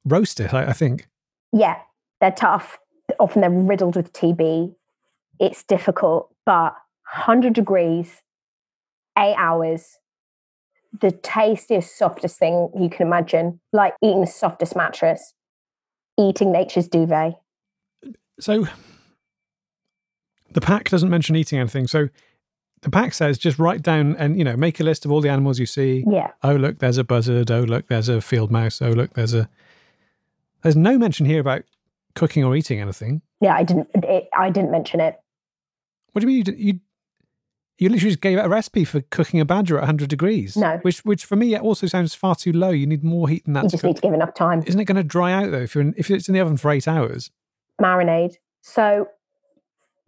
roast 0.05 0.38
it. 0.38 0.53
I, 0.53 0.67
I 0.67 0.73
think. 0.75 1.09
Yeah, 1.51 1.79
they're 2.22 2.30
tough. 2.30 2.78
Often 3.18 3.40
they're 3.40 3.50
riddled 3.50 3.96
with 3.96 4.12
TB. 4.12 4.74
It's 5.40 5.64
difficult, 5.64 6.32
but 6.46 6.74
100 7.12 7.52
degrees, 7.52 8.22
eight 9.18 9.35
hours, 9.37 9.98
the 11.00 11.11
tastiest, 11.11 11.98
softest 11.98 12.38
thing 12.38 12.70
you 12.78 12.88
can 12.88 13.08
imagine, 13.08 13.61
like 13.72 13.94
eating 14.00 14.20
the 14.20 14.28
softest 14.28 14.76
mattress, 14.76 15.35
eating 16.16 16.52
nature's 16.52 16.87
duvet. 16.87 17.35
So 18.38 18.68
the 20.52 20.61
pack 20.61 20.90
doesn't 20.90 21.11
mention 21.11 21.35
eating 21.35 21.58
anything. 21.58 21.88
So 21.88 22.08
the 22.82 22.90
pack 22.90 23.14
says 23.14 23.37
just 23.37 23.58
write 23.58 23.82
down 23.82 24.14
and 24.16 24.38
you 24.38 24.44
know 24.44 24.56
make 24.56 24.78
a 24.78 24.85
list 24.85 25.04
of 25.04 25.11
all 25.11 25.20
the 25.20 25.28
animals 25.28 25.58
you 25.58 25.66
see. 25.66 26.04
Yeah. 26.08 26.30
Oh 26.44 26.54
look, 26.54 26.78
there's 26.78 26.98
a 26.98 27.04
buzzard. 27.04 27.50
Oh 27.50 27.62
look, 27.62 27.88
there's 27.88 28.08
a 28.08 28.20
field 28.20 28.52
mouse. 28.52 28.80
Oh 28.80 28.90
look, 28.90 29.14
there's 29.14 29.35
a. 29.35 29.48
There's 30.62 30.76
no 30.76 30.96
mention 30.96 31.26
here 31.26 31.40
about 31.40 31.64
cooking 32.14 32.44
or 32.44 32.57
eating 32.57 32.81
anything. 32.81 33.22
Yeah, 33.40 33.55
I 33.55 33.62
didn't. 33.62 33.88
It, 33.94 34.29
I 34.37 34.51
didn't 34.51 34.70
mention 34.70 35.01
it. 35.01 35.16
What 36.12 36.20
do 36.20 36.31
you 36.31 36.44
mean 36.44 36.44
you 36.46 36.72
you? 36.72 36.81
You 37.79 37.88
literally 37.88 38.11
just 38.11 38.20
gave 38.20 38.38
out 38.38 38.44
a 38.44 38.48
recipe 38.48 38.85
for 38.85 39.01
cooking 39.01 39.40
a 39.40 39.44
badger 39.44 39.77
at 39.77 39.81
100 39.81 40.09
degrees. 40.09 40.57
No. 40.57 40.79
Which, 40.83 41.05
which 41.05 41.25
for 41.25 41.35
me, 41.35 41.57
also 41.57 41.88
sounds 41.88 42.14
far 42.14 42.37
too 42.37 42.53
low. 42.53 42.70
You 42.70 42.87
need 42.87 43.03
more 43.03 43.29
heat 43.29 43.44
than 43.44 43.55
that. 43.55 43.64
You 43.64 43.70
just 43.70 43.81
cook. 43.81 43.88
need 43.88 43.96
to 43.96 44.03
give 44.03 44.14
enough 44.14 44.35
time. 44.35 44.62
Isn't 44.64 44.79
it 44.79 44.85
going 44.85 44.96
to 44.96 45.03
dry 45.03 45.33
out 45.33 45.51
though 45.51 45.62
if 45.62 45.75
you're 45.75 45.83
in, 45.83 45.94
if 45.96 46.09
it's 46.09 46.29
in 46.29 46.35
the 46.35 46.40
oven 46.40 46.57
for 46.59 46.70
eight 46.70 46.87
hours? 46.87 47.33
Marinade. 47.81 48.35
So, 48.61 49.09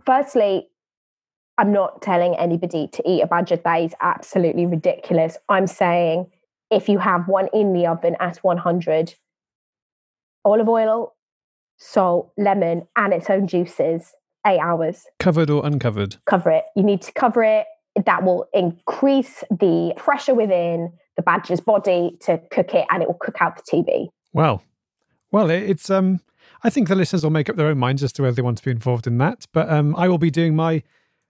firstly, 0.04 0.68
I'm 1.58 1.72
not 1.72 2.02
telling 2.02 2.36
anybody 2.36 2.88
to 2.92 3.10
eat 3.10 3.22
a 3.22 3.26
badger. 3.26 3.56
That 3.56 3.80
is 3.80 3.94
absolutely 4.00 4.66
ridiculous. 4.66 5.36
I'm 5.48 5.66
saying 5.66 6.30
if 6.70 6.88
you 6.88 6.98
have 6.98 7.28
one 7.28 7.48
in 7.52 7.72
the 7.72 7.86
oven 7.86 8.16
at 8.20 8.38
100, 8.38 9.14
olive 10.44 10.68
oil, 10.68 11.14
salt, 11.76 12.32
lemon, 12.36 12.86
and 12.96 13.12
its 13.12 13.28
own 13.30 13.46
juices, 13.46 14.12
eight 14.46 14.60
hours. 14.60 15.06
Covered 15.18 15.50
or 15.50 15.64
uncovered? 15.64 16.16
Cover 16.26 16.50
it. 16.50 16.64
You 16.76 16.82
need 16.82 17.02
to 17.02 17.12
cover 17.12 17.42
it. 17.42 17.66
That 18.04 18.24
will 18.24 18.46
increase 18.52 19.44
the 19.50 19.94
pressure 19.96 20.34
within 20.34 20.92
the 21.16 21.22
badger's 21.22 21.60
body 21.60 22.16
to 22.22 22.40
cook 22.50 22.74
it, 22.74 22.86
and 22.90 23.02
it 23.02 23.08
will 23.08 23.18
cook 23.20 23.36
out 23.40 23.56
the 23.56 23.62
TB. 23.62 24.08
Well, 24.32 24.62
well, 25.30 25.50
it's 25.50 25.90
um. 25.90 26.20
I 26.62 26.70
think 26.70 26.88
the 26.88 26.94
listeners 26.94 27.22
will 27.22 27.30
make 27.30 27.50
up 27.50 27.56
their 27.56 27.66
own 27.66 27.78
minds 27.78 28.02
as 28.02 28.12
to 28.14 28.22
whether 28.22 28.34
they 28.34 28.42
want 28.42 28.56
to 28.58 28.64
be 28.64 28.70
involved 28.70 29.06
in 29.06 29.18
that. 29.18 29.46
But 29.52 29.68
um, 29.70 29.94
I 29.96 30.08
will 30.08 30.18
be 30.18 30.30
doing 30.30 30.56
my 30.56 30.82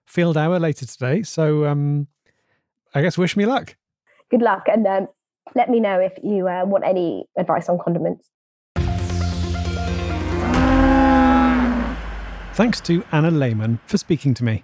field 0.06 0.36
hour 0.36 0.60
later 0.60 0.86
today, 0.86 1.22
so 1.22 1.66
um, 1.66 2.06
I 2.94 3.02
guess 3.02 3.18
wish 3.18 3.36
me 3.36 3.44
luck. 3.44 3.76
Good 4.30 4.42
luck, 4.42 4.64
and 4.68 4.86
um, 4.86 5.08
let 5.54 5.68
me 5.68 5.80
know 5.80 6.00
if 6.00 6.12
you 6.22 6.48
uh, 6.48 6.64
want 6.64 6.84
any 6.84 7.26
advice 7.36 7.68
on 7.68 7.78
condiments. 7.78 8.30
Thanks 12.54 12.80
to 12.82 13.02
Anna 13.10 13.32
Lehman 13.32 13.80
for 13.84 13.98
speaking 13.98 14.32
to 14.34 14.44
me. 14.44 14.62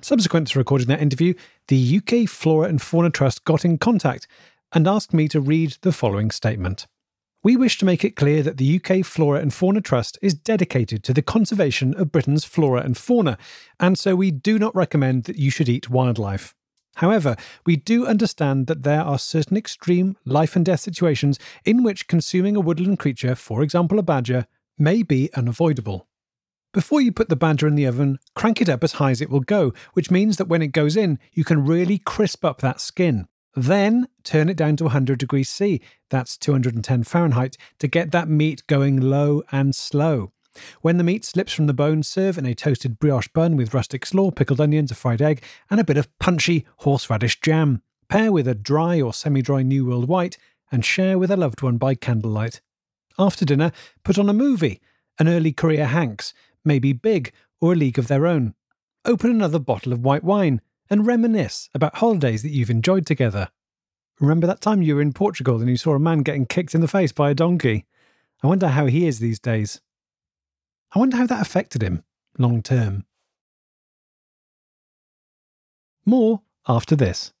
Subsequent 0.00 0.48
to 0.48 0.58
recording 0.58 0.88
that 0.88 1.00
interview, 1.00 1.34
the 1.68 2.00
UK 2.00 2.28
Flora 2.28 2.68
and 2.68 2.82
Fauna 2.82 3.10
Trust 3.10 3.44
got 3.44 3.64
in 3.64 3.78
contact 3.78 4.26
and 4.72 4.88
asked 4.88 5.14
me 5.14 5.28
to 5.28 5.40
read 5.40 5.76
the 5.82 5.92
following 5.92 6.32
statement. 6.32 6.88
We 7.44 7.56
wish 7.56 7.78
to 7.78 7.84
make 7.84 8.02
it 8.04 8.16
clear 8.16 8.42
that 8.42 8.56
the 8.56 8.74
UK 8.82 9.06
Flora 9.06 9.38
and 9.38 9.54
Fauna 9.54 9.80
Trust 9.80 10.18
is 10.20 10.34
dedicated 10.34 11.04
to 11.04 11.14
the 11.14 11.22
conservation 11.22 11.94
of 11.94 12.10
Britain's 12.10 12.44
flora 12.44 12.80
and 12.80 12.98
fauna, 12.98 13.38
and 13.78 13.96
so 13.96 14.16
we 14.16 14.32
do 14.32 14.58
not 14.58 14.74
recommend 14.74 15.22
that 15.24 15.36
you 15.36 15.52
should 15.52 15.68
eat 15.68 15.88
wildlife. 15.88 16.56
However, 16.96 17.36
we 17.64 17.76
do 17.76 18.04
understand 18.04 18.66
that 18.66 18.82
there 18.82 19.02
are 19.02 19.16
certain 19.16 19.56
extreme 19.56 20.16
life 20.24 20.56
and 20.56 20.64
death 20.64 20.80
situations 20.80 21.38
in 21.64 21.84
which 21.84 22.08
consuming 22.08 22.56
a 22.56 22.60
woodland 22.60 22.98
creature, 22.98 23.36
for 23.36 23.62
example 23.62 24.00
a 24.00 24.02
badger, 24.02 24.48
may 24.76 25.04
be 25.04 25.32
unavoidable. 25.34 26.08
Before 26.72 27.02
you 27.02 27.12
put 27.12 27.28
the 27.28 27.36
badger 27.36 27.66
in 27.66 27.74
the 27.74 27.84
oven, 27.84 28.18
crank 28.34 28.62
it 28.62 28.68
up 28.70 28.82
as 28.82 28.94
high 28.94 29.10
as 29.10 29.20
it 29.20 29.28
will 29.28 29.40
go, 29.40 29.74
which 29.92 30.10
means 30.10 30.38
that 30.38 30.48
when 30.48 30.62
it 30.62 30.68
goes 30.68 30.96
in, 30.96 31.18
you 31.34 31.44
can 31.44 31.66
really 31.66 31.98
crisp 31.98 32.46
up 32.46 32.62
that 32.62 32.80
skin. 32.80 33.28
Then 33.54 34.08
turn 34.24 34.48
it 34.48 34.56
down 34.56 34.76
to 34.76 34.84
100 34.84 35.18
degrees 35.18 35.50
C, 35.50 35.82
that's 36.08 36.38
210 36.38 37.04
Fahrenheit, 37.04 37.58
to 37.78 37.88
get 37.88 38.10
that 38.12 38.28
meat 38.28 38.66
going 38.66 38.98
low 38.98 39.42
and 39.52 39.74
slow. 39.74 40.32
When 40.80 40.96
the 40.96 41.04
meat 41.04 41.26
slips 41.26 41.52
from 41.52 41.66
the 41.66 41.74
bone, 41.74 42.02
serve 42.02 42.38
in 42.38 42.46
a 42.46 42.54
toasted 42.54 42.98
brioche 42.98 43.28
bun 43.28 43.54
with 43.54 43.74
rustic 43.74 44.06
slaw, 44.06 44.30
pickled 44.30 44.60
onions, 44.60 44.90
a 44.90 44.94
fried 44.94 45.20
egg, 45.20 45.42
and 45.70 45.78
a 45.78 45.84
bit 45.84 45.98
of 45.98 46.18
punchy 46.18 46.64
horseradish 46.78 47.40
jam. 47.42 47.82
Pair 48.08 48.32
with 48.32 48.48
a 48.48 48.54
dry 48.54 48.98
or 48.98 49.12
semi 49.12 49.42
dry 49.42 49.62
New 49.62 49.84
World 49.84 50.08
White 50.08 50.38
and 50.70 50.86
share 50.86 51.18
with 51.18 51.30
a 51.30 51.36
loved 51.36 51.60
one 51.60 51.76
by 51.76 51.94
candlelight. 51.94 52.62
After 53.18 53.44
dinner, 53.44 53.72
put 54.04 54.18
on 54.18 54.30
a 54.30 54.34
movie, 54.34 54.80
an 55.18 55.28
early 55.28 55.52
career 55.52 55.86
Hanks, 55.86 56.32
maybe 56.64 56.92
Big 56.92 57.32
or 57.60 57.72
A 57.72 57.76
League 57.76 57.98
of 57.98 58.08
Their 58.08 58.26
Own. 58.26 58.54
Open 59.04 59.30
another 59.30 59.58
bottle 59.58 59.92
of 59.92 60.04
white 60.04 60.24
wine 60.24 60.60
and 60.88 61.06
reminisce 61.06 61.68
about 61.74 61.96
holidays 61.96 62.42
that 62.42 62.50
you've 62.50 62.70
enjoyed 62.70 63.06
together. 63.06 63.48
Remember 64.20 64.46
that 64.46 64.60
time 64.60 64.82
you 64.82 64.94
were 64.94 65.02
in 65.02 65.12
Portugal 65.12 65.60
and 65.60 65.68
you 65.68 65.76
saw 65.76 65.94
a 65.94 65.98
man 65.98 66.18
getting 66.18 66.46
kicked 66.46 66.74
in 66.74 66.80
the 66.80 66.88
face 66.88 67.12
by 67.12 67.30
a 67.30 67.34
donkey? 67.34 67.86
I 68.42 68.46
wonder 68.46 68.68
how 68.68 68.86
he 68.86 69.06
is 69.06 69.18
these 69.18 69.38
days. 69.38 69.80
I 70.94 70.98
wonder 70.98 71.16
how 71.16 71.26
that 71.26 71.42
affected 71.42 71.82
him 71.82 72.04
long 72.38 72.62
term. 72.62 73.04
More 76.04 76.42
after 76.68 76.96
this. 76.96 77.32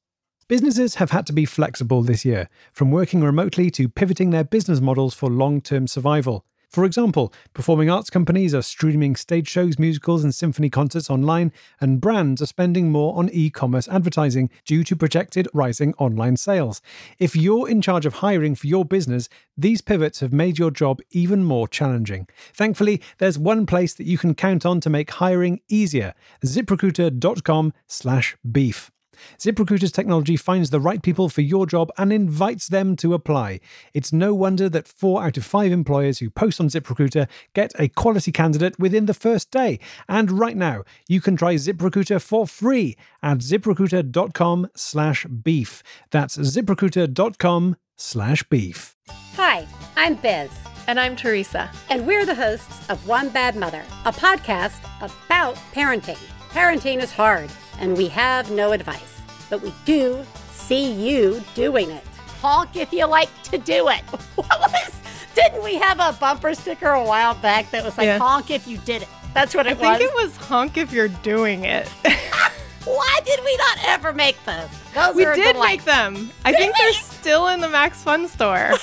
Businesses 0.48 0.96
have 0.96 1.10
had 1.10 1.26
to 1.26 1.32
be 1.32 1.44
flexible 1.44 2.02
this 2.02 2.24
year, 2.24 2.48
from 2.72 2.90
working 2.90 3.22
remotely 3.22 3.70
to 3.70 3.88
pivoting 3.88 4.30
their 4.30 4.44
business 4.44 4.80
models 4.80 5.14
for 5.14 5.30
long 5.30 5.60
term 5.60 5.86
survival. 5.86 6.44
For 6.72 6.86
example, 6.86 7.34
performing 7.52 7.90
arts 7.90 8.08
companies 8.08 8.54
are 8.54 8.62
streaming 8.62 9.14
stage 9.14 9.46
shows, 9.46 9.78
musicals, 9.78 10.24
and 10.24 10.34
symphony 10.34 10.70
concerts 10.70 11.10
online, 11.10 11.52
and 11.82 12.00
brands 12.00 12.40
are 12.40 12.46
spending 12.46 12.90
more 12.90 13.14
on 13.18 13.28
e 13.30 13.50
commerce 13.50 13.88
advertising 13.88 14.48
due 14.64 14.82
to 14.84 14.96
projected 14.96 15.46
rising 15.52 15.92
online 15.98 16.38
sales. 16.38 16.80
If 17.18 17.36
you're 17.36 17.68
in 17.68 17.82
charge 17.82 18.06
of 18.06 18.14
hiring 18.14 18.54
for 18.54 18.68
your 18.68 18.86
business, 18.86 19.28
these 19.54 19.82
pivots 19.82 20.20
have 20.20 20.32
made 20.32 20.58
your 20.58 20.70
job 20.70 21.00
even 21.10 21.44
more 21.44 21.68
challenging. 21.68 22.26
Thankfully, 22.54 23.02
there's 23.18 23.38
one 23.38 23.66
place 23.66 23.92
that 23.92 24.06
you 24.06 24.16
can 24.16 24.34
count 24.34 24.64
on 24.64 24.80
to 24.80 24.88
make 24.88 25.10
hiring 25.10 25.60
easier 25.68 26.14
ziprecruiter.com 26.42 27.74
slash 27.86 28.34
beef. 28.50 28.91
ZipRecruiter's 29.38 29.92
technology 29.92 30.36
finds 30.36 30.70
the 30.70 30.80
right 30.80 31.02
people 31.02 31.28
for 31.28 31.40
your 31.40 31.66
job 31.66 31.90
and 31.98 32.12
invites 32.12 32.68
them 32.68 32.96
to 32.96 33.14
apply. 33.14 33.60
It's 33.94 34.12
no 34.12 34.34
wonder 34.34 34.68
that 34.68 34.88
four 34.88 35.22
out 35.22 35.36
of 35.36 35.44
five 35.44 35.72
employers 35.72 36.18
who 36.18 36.30
post 36.30 36.60
on 36.60 36.68
ZipRecruiter 36.68 37.28
get 37.54 37.72
a 37.78 37.88
quality 37.88 38.32
candidate 38.32 38.78
within 38.78 39.06
the 39.06 39.14
first 39.14 39.50
day. 39.50 39.78
And 40.08 40.30
right 40.30 40.56
now, 40.56 40.84
you 41.08 41.20
can 41.20 41.36
try 41.36 41.54
ZipRecruiter 41.54 42.20
for 42.20 42.46
free 42.46 42.96
at 43.22 43.38
ziprecruiter.com 43.38 44.68
slash 44.74 45.26
beef. 45.26 45.82
That's 46.10 46.36
ziprecruiter.com 46.36 47.76
slash 47.96 48.42
beef. 48.44 48.96
Hi, 49.36 49.66
I'm 49.96 50.14
Biz. 50.16 50.50
And 50.88 50.98
I'm 50.98 51.14
Teresa. 51.14 51.70
And 51.90 52.06
we're 52.06 52.26
the 52.26 52.34
hosts 52.34 52.88
of 52.90 53.06
One 53.06 53.28
Bad 53.28 53.54
Mother, 53.54 53.84
a 54.04 54.12
podcast 54.12 54.80
about 55.00 55.54
parenting. 55.72 56.18
Parenting 56.50 57.00
is 57.00 57.12
hard, 57.12 57.50
and 57.78 57.96
we 57.96 58.08
have 58.08 58.50
no 58.50 58.72
advice, 58.72 59.20
but 59.50 59.60
we 59.62 59.72
do 59.84 60.24
see 60.50 60.92
you 60.92 61.42
doing 61.54 61.90
it. 61.90 62.04
Honk 62.40 62.76
if 62.76 62.92
you 62.92 63.06
like 63.06 63.30
to 63.44 63.58
do 63.58 63.88
it. 63.88 64.02
What 64.36 64.60
was? 64.60 64.92
Didn't 65.34 65.62
we 65.62 65.76
have 65.76 65.98
a 66.00 66.12
bumper 66.18 66.54
sticker 66.54 66.90
a 66.90 67.02
while 67.04 67.34
back 67.34 67.70
that 67.70 67.84
was 67.84 67.96
like 67.96 68.06
Yeah. 68.06 68.18
honk 68.18 68.50
if 68.50 68.66
you 68.66 68.78
did 68.78 69.02
it? 69.02 69.08
That's 69.34 69.54
what 69.54 69.66
it 69.66 69.78
I 69.82 69.90
was. 69.90 69.98
think 69.98 70.10
it 70.10 70.14
was 70.22 70.36
honk 70.36 70.76
if 70.76 70.92
you're 70.92 71.08
doing 71.08 71.64
it. 71.64 71.88
Why 72.84 73.20
did 73.24 73.40
we 73.44 73.56
not 73.56 73.78
ever 73.86 74.12
make 74.12 74.36
those? 74.44 74.68
Those 74.94 75.14
we 75.14 75.24
are 75.24 75.34
did 75.34 75.54
delight. 75.54 75.68
make 75.78 75.84
them. 75.84 76.30
I 76.44 76.52
think 76.52 76.74
they're 76.76 76.92
still 76.92 77.48
in 77.48 77.60
the 77.60 77.68
Max 77.68 78.02
Fun 78.02 78.26
store. 78.28 78.72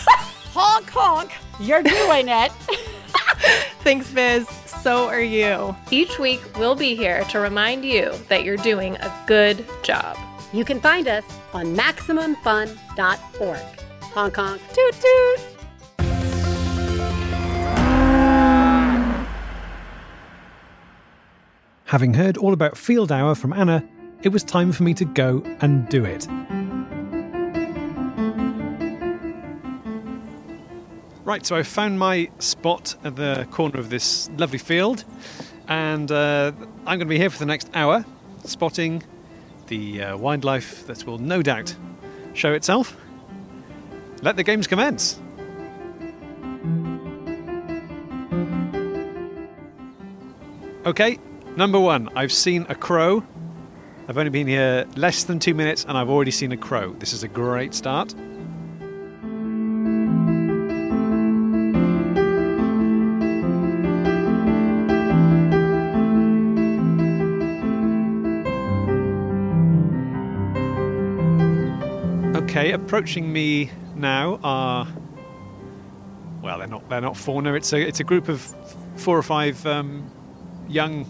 Honk 0.53 0.89
honk, 0.89 1.31
you're 1.59 1.83
doing 1.83 2.27
it. 2.27 2.51
Thanks, 3.83 4.11
Biz. 4.11 4.47
So 4.47 5.07
are 5.07 5.21
you. 5.21 5.75
Each 5.91 6.17
week, 6.19 6.41
we'll 6.57 6.75
be 6.75 6.95
here 6.95 7.23
to 7.25 7.39
remind 7.39 7.85
you 7.85 8.13
that 8.29 8.43
you're 8.43 8.57
doing 8.57 8.95
a 8.97 9.23
good 9.27 9.63
job. 9.83 10.17
You 10.51 10.65
can 10.65 10.79
find 10.79 11.07
us 11.07 11.23
on 11.53 11.75
MaximumFun.org. 11.75 13.59
Honk 14.01 14.35
honk. 14.35 14.61
Toot 14.73 14.93
toot. 14.93 15.39
Having 21.85 22.13
heard 22.13 22.37
all 22.37 22.53
about 22.53 22.77
Field 22.77 23.11
Hour 23.11 23.33
from 23.33 23.51
Anna, 23.51 23.83
it 24.21 24.29
was 24.29 24.43
time 24.43 24.71
for 24.71 24.83
me 24.83 24.93
to 24.93 25.05
go 25.05 25.41
and 25.61 25.89
do 25.89 26.05
it. 26.05 26.27
Right, 31.29 31.45
so 31.45 31.55
I 31.55 31.61
found 31.61 31.99
my 31.99 32.27
spot 32.39 32.95
at 33.03 33.15
the 33.15 33.47
corner 33.51 33.79
of 33.79 33.91
this 33.91 34.31
lovely 34.37 34.57
field, 34.57 35.05
and 35.67 36.11
uh, 36.11 36.51
I'm 36.87 36.97
going 36.97 37.01
to 37.01 37.05
be 37.05 37.19
here 37.19 37.29
for 37.29 37.37
the 37.37 37.45
next 37.45 37.69
hour, 37.75 38.03
spotting 38.45 39.03
the 39.67 40.01
uh, 40.01 40.17
wildlife 40.17 40.87
that 40.87 41.05
will 41.05 41.19
no 41.19 41.43
doubt 41.43 41.75
show 42.33 42.53
itself. 42.53 42.97
Let 44.23 44.37
the 44.37 44.43
games 44.43 44.65
commence. 44.65 45.19
Okay, 50.87 51.19
number 51.55 51.79
one, 51.79 52.09
I've 52.15 52.31
seen 52.31 52.65
a 52.69 52.73
crow. 52.73 53.23
I've 54.07 54.17
only 54.17 54.31
been 54.31 54.47
here 54.47 54.87
less 54.95 55.25
than 55.25 55.37
two 55.37 55.53
minutes 55.53 55.85
and 55.87 55.95
I've 55.95 56.09
already 56.09 56.31
seen 56.31 56.51
a 56.53 56.57
crow. 56.57 56.93
This 56.93 57.13
is 57.13 57.21
a 57.21 57.27
great 57.27 57.75
start. 57.75 58.15
Approaching 72.71 73.31
me 73.31 73.71
now 73.95 74.39
are 74.43 74.87
well, 76.41 76.59
they're 76.59 76.67
not 76.67 76.89
they're 76.89 77.01
not 77.01 77.17
fauna. 77.17 77.53
It's 77.53 77.73
a 77.73 77.79
it's 77.79 77.99
a 77.99 78.03
group 78.03 78.29
of 78.29 78.41
four 78.95 79.17
or 79.17 79.23
five 79.23 79.65
um, 79.65 80.09
young, 80.67 81.05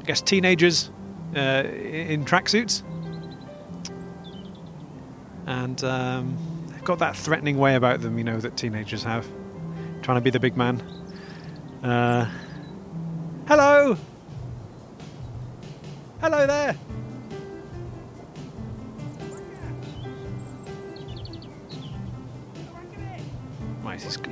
I 0.00 0.04
guess, 0.04 0.20
teenagers 0.20 0.90
uh, 1.36 1.64
in 1.64 2.24
tracksuits, 2.24 2.82
and 5.46 5.82
um, 5.82 6.36
they've 6.68 6.84
got 6.84 6.98
that 7.00 7.16
threatening 7.16 7.58
way 7.58 7.74
about 7.74 8.00
them, 8.00 8.18
you 8.18 8.24
know, 8.24 8.38
that 8.40 8.56
teenagers 8.56 9.02
have, 9.02 9.26
trying 10.02 10.16
to 10.16 10.20
be 10.20 10.30
the 10.30 10.40
big 10.40 10.56
man. 10.56 10.80
Uh, 11.82 12.30
hello, 13.48 13.96
hello 16.20 16.46
there. 16.46 16.76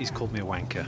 He's, 0.01 0.11
called 0.11 0.33
me 0.33 0.41
a 0.41 0.45
wanker. 0.45 0.87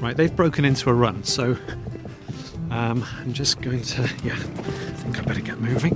Right, 0.00 0.16
they've 0.16 0.34
broken 0.34 0.64
into 0.64 0.88
a 0.88 0.94
run, 0.94 1.22
so 1.24 1.56
um, 2.70 3.04
I'm 3.18 3.34
just 3.34 3.60
going 3.60 3.82
to. 3.82 4.02
Yeah, 4.24 4.32
I 4.32 4.36
think 4.36 5.18
I 5.18 5.22
better 5.22 5.42
get 5.42 5.60
moving. 5.60 5.94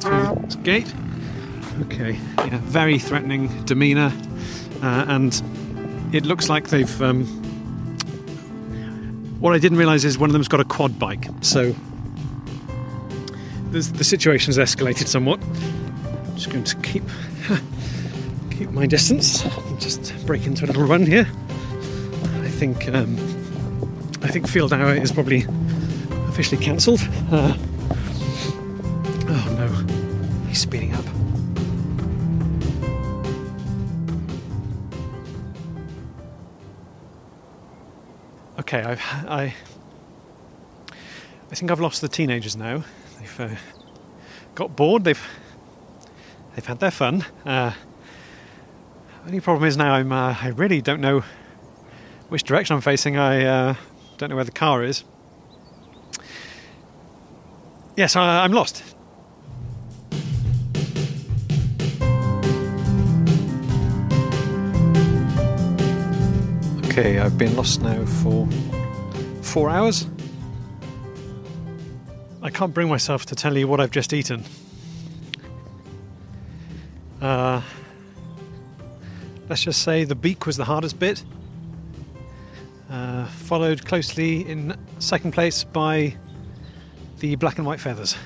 This 0.00 0.56
gate. 0.56 0.92
Okay, 1.82 2.18
yeah, 2.38 2.58
very 2.62 2.98
threatening 2.98 3.64
demeanour, 3.64 4.12
uh, 4.82 5.04
and 5.08 5.40
it 6.12 6.24
looks 6.24 6.48
like 6.48 6.68
they've. 6.68 7.02
Um, 7.02 7.24
what 9.40 9.54
I 9.54 9.58
didn't 9.58 9.78
realise 9.78 10.04
is 10.04 10.18
one 10.18 10.30
of 10.30 10.32
them's 10.32 10.48
got 10.48 10.60
a 10.60 10.64
quad 10.64 10.98
bike, 10.98 11.26
so 11.42 11.74
the, 13.70 13.80
the 13.80 14.04
situation's 14.04 14.58
escalated 14.58 15.06
somewhat. 15.06 15.40
I'm 15.42 16.34
just 16.34 16.50
going 16.50 16.64
to 16.64 16.76
keep 16.76 17.04
keep 18.50 18.70
my 18.70 18.86
distance. 18.86 19.42
Just 19.78 20.26
break 20.26 20.46
into 20.46 20.64
a 20.64 20.66
little 20.66 20.84
run 20.84 21.06
here. 21.06 21.28
I 22.42 22.48
think 22.48 22.88
um, 22.88 23.16
I 24.22 24.28
think 24.28 24.48
field 24.48 24.72
hour 24.72 24.94
is 24.94 25.12
probably 25.12 25.44
officially 26.28 26.62
cancelled. 26.62 27.00
Uh, 27.30 27.56
Okay, 38.78 38.88
I've 38.88 39.02
I 39.28 39.54
I 41.50 41.54
think 41.54 41.70
I've 41.72 41.80
lost 41.80 42.00
the 42.00 42.08
teenagers 42.08 42.56
now. 42.56 42.84
They've 43.18 43.40
uh, 43.40 43.56
got 44.54 44.76
bored. 44.76 45.02
They've 45.02 45.20
they've 46.54 46.64
had 46.64 46.78
their 46.78 46.92
fun. 46.92 47.24
Uh, 47.44 47.72
only 49.26 49.40
problem 49.40 49.66
is 49.66 49.76
now 49.76 49.94
I'm 49.94 50.12
uh, 50.12 50.36
I 50.40 50.48
really 50.48 50.80
don't 50.80 51.00
know 51.00 51.24
which 52.28 52.44
direction 52.44 52.76
I'm 52.76 52.80
facing. 52.80 53.16
I 53.16 53.44
uh, 53.44 53.74
don't 54.16 54.28
know 54.28 54.36
where 54.36 54.44
the 54.44 54.52
car 54.52 54.84
is. 54.84 55.02
Yes, 57.96 58.14
I'm 58.14 58.52
lost. 58.52 58.84
Okay, 66.98 67.20
I've 67.20 67.38
been 67.38 67.54
lost 67.54 67.80
now 67.80 68.04
for 68.04 68.48
four 69.40 69.70
hours. 69.70 70.08
I 72.42 72.50
can't 72.50 72.74
bring 72.74 72.88
myself 72.88 73.24
to 73.26 73.36
tell 73.36 73.56
you 73.56 73.68
what 73.68 73.78
I've 73.78 73.92
just 73.92 74.12
eaten. 74.12 74.42
Uh, 77.22 77.62
let's 79.48 79.62
just 79.62 79.84
say 79.84 80.02
the 80.02 80.16
beak 80.16 80.44
was 80.44 80.56
the 80.56 80.64
hardest 80.64 80.98
bit, 80.98 81.22
uh, 82.90 83.26
followed 83.26 83.86
closely 83.86 84.40
in 84.48 84.76
second 84.98 85.30
place 85.30 85.62
by 85.62 86.16
the 87.20 87.36
black 87.36 87.58
and 87.58 87.66
white 87.68 87.78
feathers. 87.78 88.16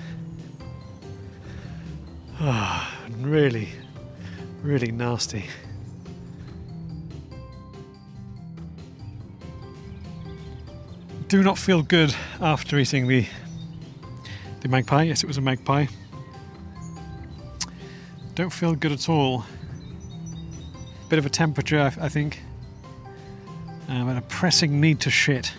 Ah, 2.40 2.90
really, 3.18 3.68
really 4.62 4.92
nasty. 4.92 5.44
Do 11.32 11.42
not 11.42 11.56
feel 11.56 11.82
good 11.82 12.14
after 12.42 12.78
eating 12.78 13.06
the 13.06 13.26
the 14.60 14.68
magpie. 14.68 15.04
Yes, 15.04 15.24
it 15.24 15.26
was 15.26 15.38
a 15.38 15.40
magpie. 15.40 15.86
Don't 18.34 18.52
feel 18.52 18.74
good 18.74 18.92
at 18.92 19.08
all. 19.08 19.42
Bit 21.08 21.18
of 21.18 21.24
a 21.24 21.30
temperature, 21.30 21.80
I, 21.80 21.86
I 22.04 22.10
think. 22.10 22.42
Um, 23.88 24.10
and 24.10 24.18
a 24.18 24.20
pressing 24.20 24.78
need 24.78 25.00
to 25.00 25.10
shit. 25.10 25.54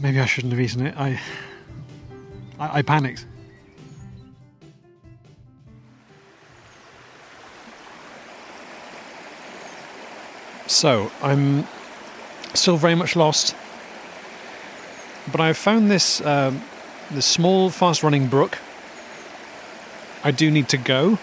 Maybe 0.00 0.18
I 0.18 0.26
shouldn't 0.26 0.52
have 0.52 0.60
eaten 0.60 0.84
it. 0.84 0.96
I, 0.98 1.20
I, 2.58 2.78
I 2.78 2.82
panicked. 2.82 3.26
So 10.66 11.12
I'm 11.22 11.64
still 12.54 12.76
very 12.76 12.94
much 12.94 13.16
lost, 13.16 13.54
but 15.30 15.40
I've 15.40 15.56
found 15.56 15.90
this 15.90 16.20
um, 16.20 16.62
this 17.10 17.26
small, 17.26 17.70
fast-running 17.70 18.28
brook. 18.28 18.58
I 20.24 20.30
do 20.30 20.50
need 20.50 20.68
to 20.68 20.78
go. 20.78 21.18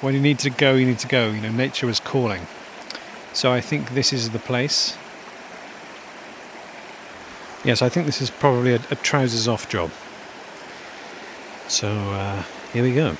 When 0.00 0.14
you 0.14 0.20
need 0.20 0.38
to 0.40 0.50
go, 0.50 0.74
you 0.74 0.86
need 0.86 0.98
to 1.00 1.08
go. 1.08 1.30
You 1.30 1.40
know, 1.40 1.52
nature 1.52 1.88
is 1.88 2.00
calling. 2.00 2.46
So 3.32 3.52
I 3.52 3.60
think 3.60 3.94
this 3.94 4.12
is 4.12 4.30
the 4.30 4.38
place. 4.38 4.96
Yes, 7.64 7.82
I 7.82 7.88
think 7.88 8.06
this 8.06 8.20
is 8.20 8.30
probably 8.30 8.74
a, 8.74 8.80
a 8.90 8.96
trousers 8.96 9.48
off 9.48 9.68
job. 9.68 9.90
So 11.66 11.88
uh, 11.88 12.42
here 12.72 12.82
we 12.82 12.94
go. 12.94 13.16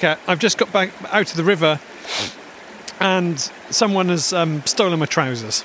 Okay, 0.00 0.16
I've 0.26 0.38
just 0.38 0.56
got 0.56 0.72
back 0.72 0.92
out 1.12 1.30
of 1.30 1.36
the 1.36 1.44
river 1.44 1.78
and 3.00 3.38
someone 3.68 4.08
has 4.08 4.32
um, 4.32 4.62
stolen 4.64 4.98
my 4.98 5.04
trousers. 5.04 5.62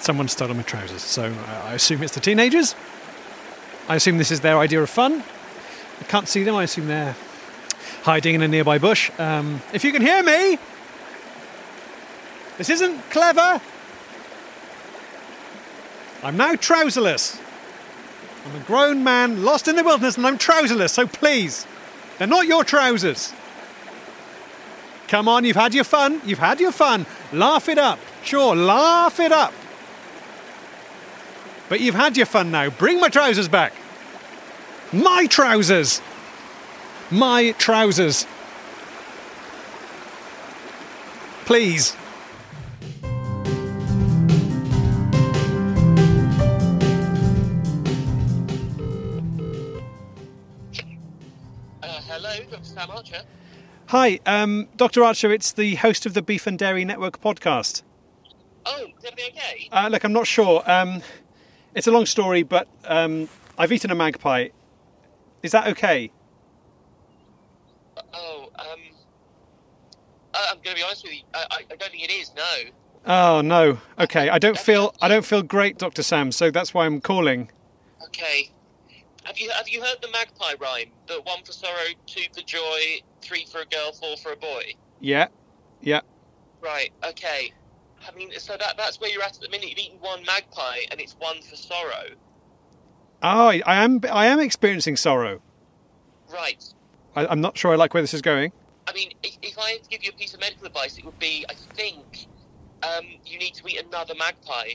Someone 0.00 0.26
stolen 0.26 0.56
my 0.56 0.64
trousers, 0.64 1.00
so 1.00 1.26
uh, 1.26 1.62
I 1.64 1.74
assume 1.74 2.02
it's 2.02 2.14
the 2.14 2.20
teenagers. 2.20 2.74
I 3.88 3.94
assume 3.94 4.18
this 4.18 4.32
is 4.32 4.40
their 4.40 4.58
idea 4.58 4.82
of 4.82 4.90
fun. 4.90 5.22
I 6.00 6.04
can't 6.08 6.26
see 6.26 6.42
them, 6.42 6.56
I 6.56 6.64
assume 6.64 6.88
they're 6.88 7.14
hiding 8.02 8.34
in 8.34 8.42
a 8.42 8.48
nearby 8.48 8.78
bush. 8.78 9.12
Um, 9.16 9.62
if 9.72 9.84
you 9.84 9.92
can 9.92 10.02
hear 10.02 10.24
me, 10.24 10.58
this 12.58 12.68
isn't 12.68 12.98
clever. 13.10 13.60
I'm 16.24 16.36
now 16.36 16.56
trouserless. 16.56 17.40
I'm 18.44 18.60
a 18.60 18.64
grown 18.64 19.04
man 19.04 19.44
lost 19.44 19.68
in 19.68 19.76
the 19.76 19.84
wilderness 19.84 20.16
and 20.16 20.26
I'm 20.26 20.36
trouserless, 20.36 20.90
so 20.90 21.06
please, 21.06 21.64
not 22.26 22.46
your 22.46 22.64
trousers. 22.64 23.32
Come 25.08 25.28
on, 25.28 25.44
you've 25.44 25.56
had 25.56 25.74
your 25.74 25.84
fun. 25.84 26.20
You've 26.24 26.38
had 26.38 26.60
your 26.60 26.72
fun. 26.72 27.06
Laugh 27.32 27.68
it 27.68 27.78
up. 27.78 27.98
Sure, 28.22 28.56
laugh 28.56 29.20
it 29.20 29.32
up. 29.32 29.52
But 31.68 31.80
you've 31.80 31.94
had 31.94 32.16
your 32.16 32.26
fun 32.26 32.50
now. 32.50 32.70
Bring 32.70 33.00
my 33.00 33.08
trousers 33.08 33.48
back. 33.48 33.72
My 34.92 35.26
trousers. 35.26 36.00
My 37.10 37.52
trousers. 37.52 38.26
Please. 41.44 41.96
Sam 52.82 52.90
Archer. 52.90 53.22
Hi, 53.90 54.18
um, 54.26 54.66
Dr. 54.76 55.04
Archer. 55.04 55.30
It's 55.30 55.52
the 55.52 55.76
host 55.76 56.04
of 56.04 56.14
the 56.14 56.22
Beef 56.22 56.48
and 56.48 56.58
Dairy 56.58 56.84
Network 56.84 57.20
podcast. 57.20 57.82
Oh, 58.66 58.86
is 58.86 59.04
everything 59.04 59.34
okay? 59.36 59.68
Uh, 59.70 59.88
look, 59.88 60.02
I'm 60.02 60.12
not 60.12 60.26
sure. 60.26 60.68
Um, 60.68 61.00
it's 61.76 61.86
a 61.86 61.92
long 61.92 62.06
story, 62.06 62.42
but 62.42 62.66
um, 62.86 63.28
I've 63.56 63.70
eaten 63.70 63.92
a 63.92 63.94
magpie. 63.94 64.48
Is 65.44 65.52
that 65.52 65.68
okay? 65.68 66.10
Oh, 68.12 68.50
um, 68.58 68.80
uh, 70.34 70.46
I'm 70.50 70.56
going 70.56 70.74
to 70.74 70.74
be 70.74 70.82
honest 70.82 71.04
with 71.04 71.12
you. 71.12 71.20
I, 71.32 71.46
I, 71.52 71.56
I 71.70 71.76
don't 71.76 71.92
think 71.92 72.02
it 72.02 72.10
is. 72.10 72.32
No. 72.34 72.54
Oh 73.04 73.40
no. 73.42 73.78
Okay, 74.00 74.28
I 74.28 74.40
don't 74.40 74.58
feel 74.58 74.92
I 75.00 75.06
don't 75.06 75.24
feel 75.24 75.42
great, 75.42 75.78
Doctor 75.78 76.02
Sam. 76.02 76.32
So 76.32 76.50
that's 76.50 76.74
why 76.74 76.86
I'm 76.86 77.00
calling. 77.00 77.48
Okay. 78.06 78.50
Have 79.24 79.38
you 79.38 79.50
have 79.50 79.68
you 79.68 79.80
heard 79.80 79.98
the 80.02 80.10
magpie 80.10 80.54
rhyme? 80.60 80.90
The 81.06 81.20
one 81.22 81.42
for 81.44 81.52
sorrow, 81.52 81.86
two 82.06 82.24
for 82.34 82.42
joy, 82.42 83.00
three 83.20 83.46
for 83.50 83.60
a 83.60 83.66
girl, 83.66 83.92
four 83.92 84.16
for 84.16 84.32
a 84.32 84.36
boy. 84.36 84.74
Yeah, 85.00 85.28
yeah. 85.80 86.00
Right. 86.60 86.90
Okay. 87.04 87.52
I 88.06 88.14
mean, 88.16 88.32
so 88.38 88.56
that 88.56 88.76
that's 88.76 89.00
where 89.00 89.10
you're 89.10 89.22
at 89.22 89.36
at 89.36 89.40
the 89.40 89.48
minute. 89.48 89.68
You've 89.70 89.78
eaten 89.78 89.98
one 90.00 90.24
magpie, 90.24 90.80
and 90.90 91.00
it's 91.00 91.14
one 91.18 91.40
for 91.42 91.56
sorrow. 91.56 92.10
Oh, 93.22 93.48
I, 93.48 93.62
I 93.66 93.84
am 93.84 94.00
I 94.10 94.26
am 94.26 94.40
experiencing 94.40 94.96
sorrow. 94.96 95.40
Right. 96.32 96.64
I, 97.14 97.26
I'm 97.26 97.40
not 97.40 97.56
sure 97.56 97.72
I 97.72 97.76
like 97.76 97.94
where 97.94 98.02
this 98.02 98.14
is 98.14 98.22
going. 98.22 98.52
I 98.88 98.92
mean, 98.92 99.12
if, 99.22 99.36
if 99.42 99.58
I 99.58 99.70
had 99.72 99.84
to 99.84 99.88
give 99.88 100.02
you 100.02 100.10
a 100.12 100.18
piece 100.18 100.34
of 100.34 100.40
medical 100.40 100.66
advice, 100.66 100.98
it 100.98 101.04
would 101.04 101.18
be, 101.18 101.44
I 101.48 101.54
think, 101.54 102.26
um, 102.82 103.04
you 103.24 103.38
need 103.38 103.54
to 103.54 103.68
eat 103.68 103.80
another 103.80 104.14
magpie. 104.14 104.72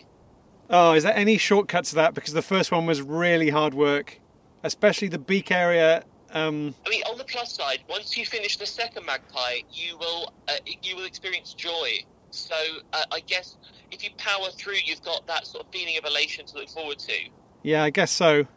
Oh, 0.70 0.94
is 0.94 1.04
there 1.04 1.16
any 1.16 1.38
shortcut 1.38 1.86
to 1.86 1.96
that? 1.96 2.14
Because 2.14 2.34
the 2.34 2.42
first 2.42 2.72
one 2.72 2.86
was 2.86 3.02
really 3.02 3.50
hard 3.50 3.74
work, 3.74 4.20
especially 4.64 5.08
the 5.08 5.20
beak 5.20 5.52
area. 5.52 6.04
Um, 6.32 6.76
I 6.86 6.90
mean, 6.90 7.04
on 7.04 7.18
the 7.18 7.24
plus 7.24 7.54
side, 7.54 7.80
once 7.90 8.18
you 8.18 8.26
finish 8.26 8.58
the 8.58 8.66
second 8.66 9.06
magpie, 9.06 9.60
you 9.72 9.98
will 9.98 10.34
uh, 10.48 10.54
you 10.84 10.96
will 10.96 11.06
experience 11.06 11.54
joy. 11.54 11.92
So 12.32 12.56
uh, 12.94 13.04
I 13.12 13.22
guess 13.22 13.56
if 13.92 14.04
you 14.04 14.10
power 14.18 14.50
through, 14.52 14.76
you've 14.86 15.02
got 15.04 15.26
that 15.28 15.48
sort 15.48 15.66
of 15.66 15.72
feeling 15.72 15.98
of 15.98 16.04
elation 16.06 16.46
to 16.48 16.58
look 16.58 16.70
forward 16.70 17.00
to. 17.00 17.14
yeah, 17.64 17.84
I 17.84 17.90
guess 17.90 18.12
so. 18.12 18.48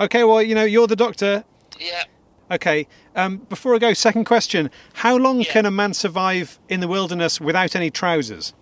Okay, 0.00 0.24
well, 0.24 0.42
you 0.42 0.54
know, 0.54 0.64
you're 0.64 0.86
the 0.86 0.96
doctor. 0.96 1.44
Yeah. 1.78 2.04
Okay. 2.50 2.88
Um, 3.14 3.38
before 3.48 3.74
I 3.74 3.78
go, 3.78 3.92
second 3.92 4.24
question: 4.24 4.70
How 4.94 5.16
long 5.16 5.40
Yeah. 5.40 5.52
can 5.52 5.66
a 5.66 5.70
man 5.70 5.92
survive 5.94 6.58
in 6.68 6.80
the 6.80 6.88
wilderness 6.88 7.40
without 7.40 7.76
any 7.76 7.90
trousers? 7.90 8.54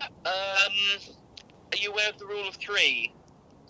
Um, 0.00 0.10
are 0.24 1.76
you 1.76 1.90
aware 1.90 2.08
of 2.10 2.18
the 2.18 2.26
rule 2.26 2.48
of 2.48 2.54
three? 2.56 3.12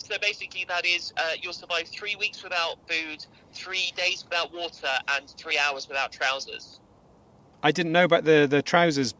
So 0.09 0.16
basically, 0.23 0.64
that 0.68 0.87
is 0.87 1.12
uh, 1.18 1.33
you'll 1.38 1.53
survive 1.53 1.87
three 1.87 2.16
weeks 2.16 2.42
without 2.42 2.79
food, 2.88 3.27
three 3.53 3.92
days 3.94 4.25
without 4.25 4.55
water, 4.55 4.88
and 5.14 5.29
three 5.29 5.59
hours 5.59 5.87
without 5.87 6.12
trousers. 6.12 6.81
I 7.62 7.73
didn't 7.73 7.92
know 7.92 8.05
about 8.05 8.25
the 8.25 8.47
the 8.49 8.62
trousers 8.62 9.12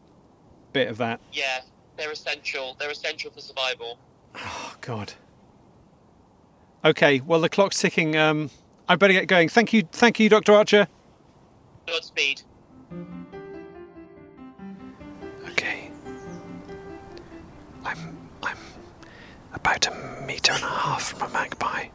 bit 0.73 0.87
of 0.87 0.97
that. 0.97 1.19
Yeah, 1.31 1.61
they're 1.95 2.11
essential. 2.11 2.75
They're 2.79 2.89
essential 2.89 3.29
for 3.29 3.39
survival. 3.39 3.99
Oh 4.33 4.73
God. 4.81 5.13
Okay, 6.83 7.19
well, 7.19 7.39
the 7.39 7.49
clock's 7.49 7.79
ticking. 7.79 8.17
Um, 8.17 8.49
I 8.87 8.95
better 8.95 9.13
get 9.13 9.27
going. 9.27 9.47
Thank 9.47 9.73
you, 9.73 9.83
thank 9.91 10.19
you, 10.19 10.27
Dr. 10.27 10.53
Archer. 10.53 10.87
Godspeed. 11.85 12.41
Okay. 15.49 15.91
I'm 17.85 18.17
I'm 18.41 18.57
about 19.53 19.85
a 19.85 20.08
meter 20.29 20.51
and 20.51 20.63
a 20.63 20.67
half 20.67 21.13
from 21.13 21.27
a 21.27 21.33
magpie. 21.33 21.87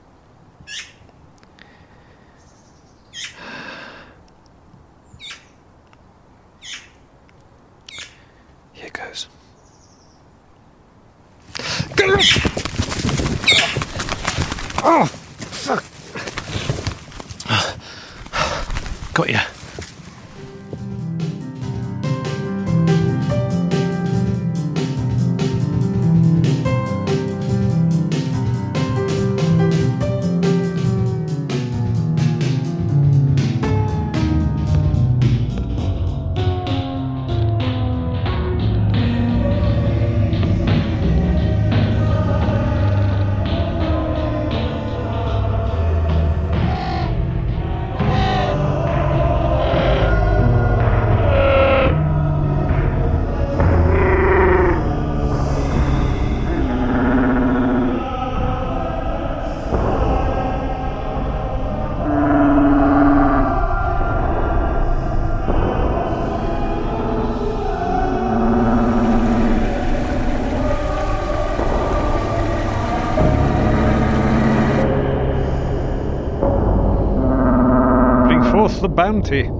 Bounty. 78.94 79.54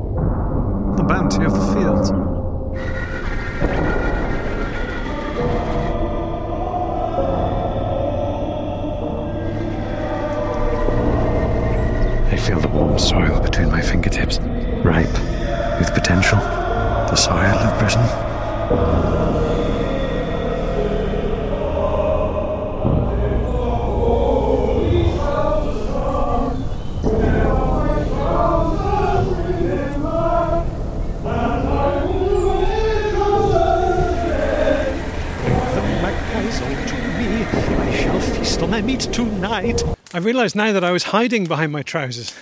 Realised 40.25 40.57
now 40.57 40.73
that 40.73 40.83
I 40.83 40.91
was 40.91 41.05
hiding 41.05 41.45
behind 41.47 41.73
my 41.73 41.83
trousers. 41.83 42.35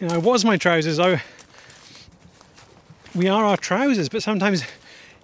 You 0.00 0.08
know, 0.08 0.14
I 0.14 0.18
was 0.18 0.44
my 0.44 0.56
trousers. 0.56 0.98
I, 0.98 1.22
we 3.14 3.28
are 3.28 3.44
our 3.44 3.56
trousers, 3.56 4.08
but 4.08 4.22
sometimes 4.22 4.64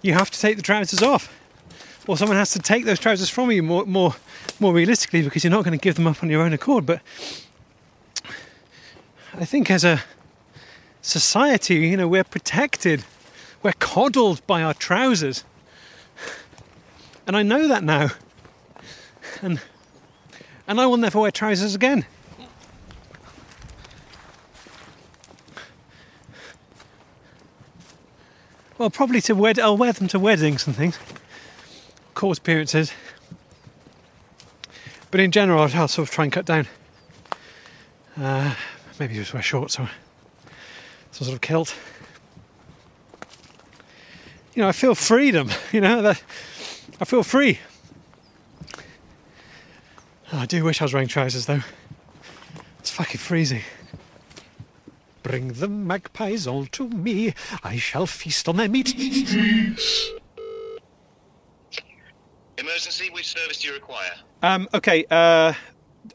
you 0.01 0.13
have 0.13 0.31
to 0.31 0.39
take 0.39 0.55
the 0.55 0.63
trousers 0.63 1.03
off, 1.03 1.31
or 2.07 2.17
someone 2.17 2.37
has 2.37 2.51
to 2.51 2.59
take 2.59 2.85
those 2.85 2.99
trousers 2.99 3.29
from 3.29 3.51
you. 3.51 3.61
More, 3.61 3.85
more, 3.85 4.15
more 4.59 4.73
realistically, 4.73 5.21
because 5.21 5.43
you're 5.43 5.51
not 5.51 5.63
going 5.63 5.77
to 5.77 5.83
give 5.83 5.95
them 5.95 6.07
up 6.07 6.23
on 6.23 6.29
your 6.29 6.41
own 6.41 6.53
accord. 6.53 6.85
But 6.85 7.01
I 9.33 9.45
think 9.45 9.69
as 9.69 9.83
a 9.83 10.03
society, 11.01 11.75
you 11.75 11.97
know, 11.97 12.07
we're 12.07 12.23
protected, 12.23 13.03
we're 13.61 13.73
coddled 13.73 14.45
by 14.47 14.63
our 14.63 14.73
trousers, 14.73 15.43
and 17.27 17.35
I 17.35 17.43
know 17.43 17.67
that 17.67 17.83
now 17.83 18.11
and 19.41 19.59
and 20.71 20.79
I 20.79 20.85
will 20.85 20.95
never 20.95 21.19
wear 21.19 21.31
trousers 21.31 21.75
again. 21.75 22.05
Well, 28.77 28.89
probably 28.89 29.19
to 29.23 29.35
wed. 29.35 29.59
I'll 29.59 29.75
wear 29.75 29.91
them 29.91 30.07
to 30.07 30.17
weddings 30.17 30.65
and 30.65 30.73
things, 30.73 30.97
court 32.13 32.37
appearances. 32.37 32.93
But 35.11 35.19
in 35.19 35.31
general, 35.31 35.61
I'll 35.61 35.89
sort 35.89 36.07
of 36.07 36.09
try 36.09 36.23
and 36.23 36.31
cut 36.31 36.45
down. 36.45 36.67
Uh, 38.17 38.55
maybe 38.97 39.15
just 39.15 39.33
wear 39.33 39.43
shorts 39.43 39.77
or 39.77 39.89
some 41.11 41.25
sort 41.25 41.35
of 41.35 41.41
kilt. 41.41 41.75
You 44.55 44.61
know, 44.61 44.69
I 44.69 44.71
feel 44.71 44.95
freedom. 44.95 45.49
You 45.73 45.81
know 45.81 46.01
that 46.01 46.23
I 47.01 47.03
feel 47.03 47.23
free. 47.23 47.59
Oh, 50.33 50.37
I 50.37 50.45
do 50.45 50.63
wish 50.63 50.81
I 50.81 50.85
was 50.85 50.93
wearing 50.93 51.09
trousers 51.09 51.45
though. 51.45 51.61
It's 52.79 52.89
fucking 52.89 53.19
freezing. 53.19 53.63
Bring 55.23 55.53
the 55.53 55.67
magpies 55.67 56.47
all 56.47 56.65
to 56.67 56.87
me. 56.89 57.33
I 57.63 57.75
shall 57.77 58.07
feast 58.07 58.47
on 58.47 58.55
their 58.55 58.69
meat. 58.69 58.95
Emergency, 62.57 63.09
which 63.11 63.27
service 63.27 63.59
do 63.59 63.67
you 63.67 63.73
require? 63.73 64.11
Um, 64.41 64.69
okay, 64.73 65.05
uh, 65.11 65.53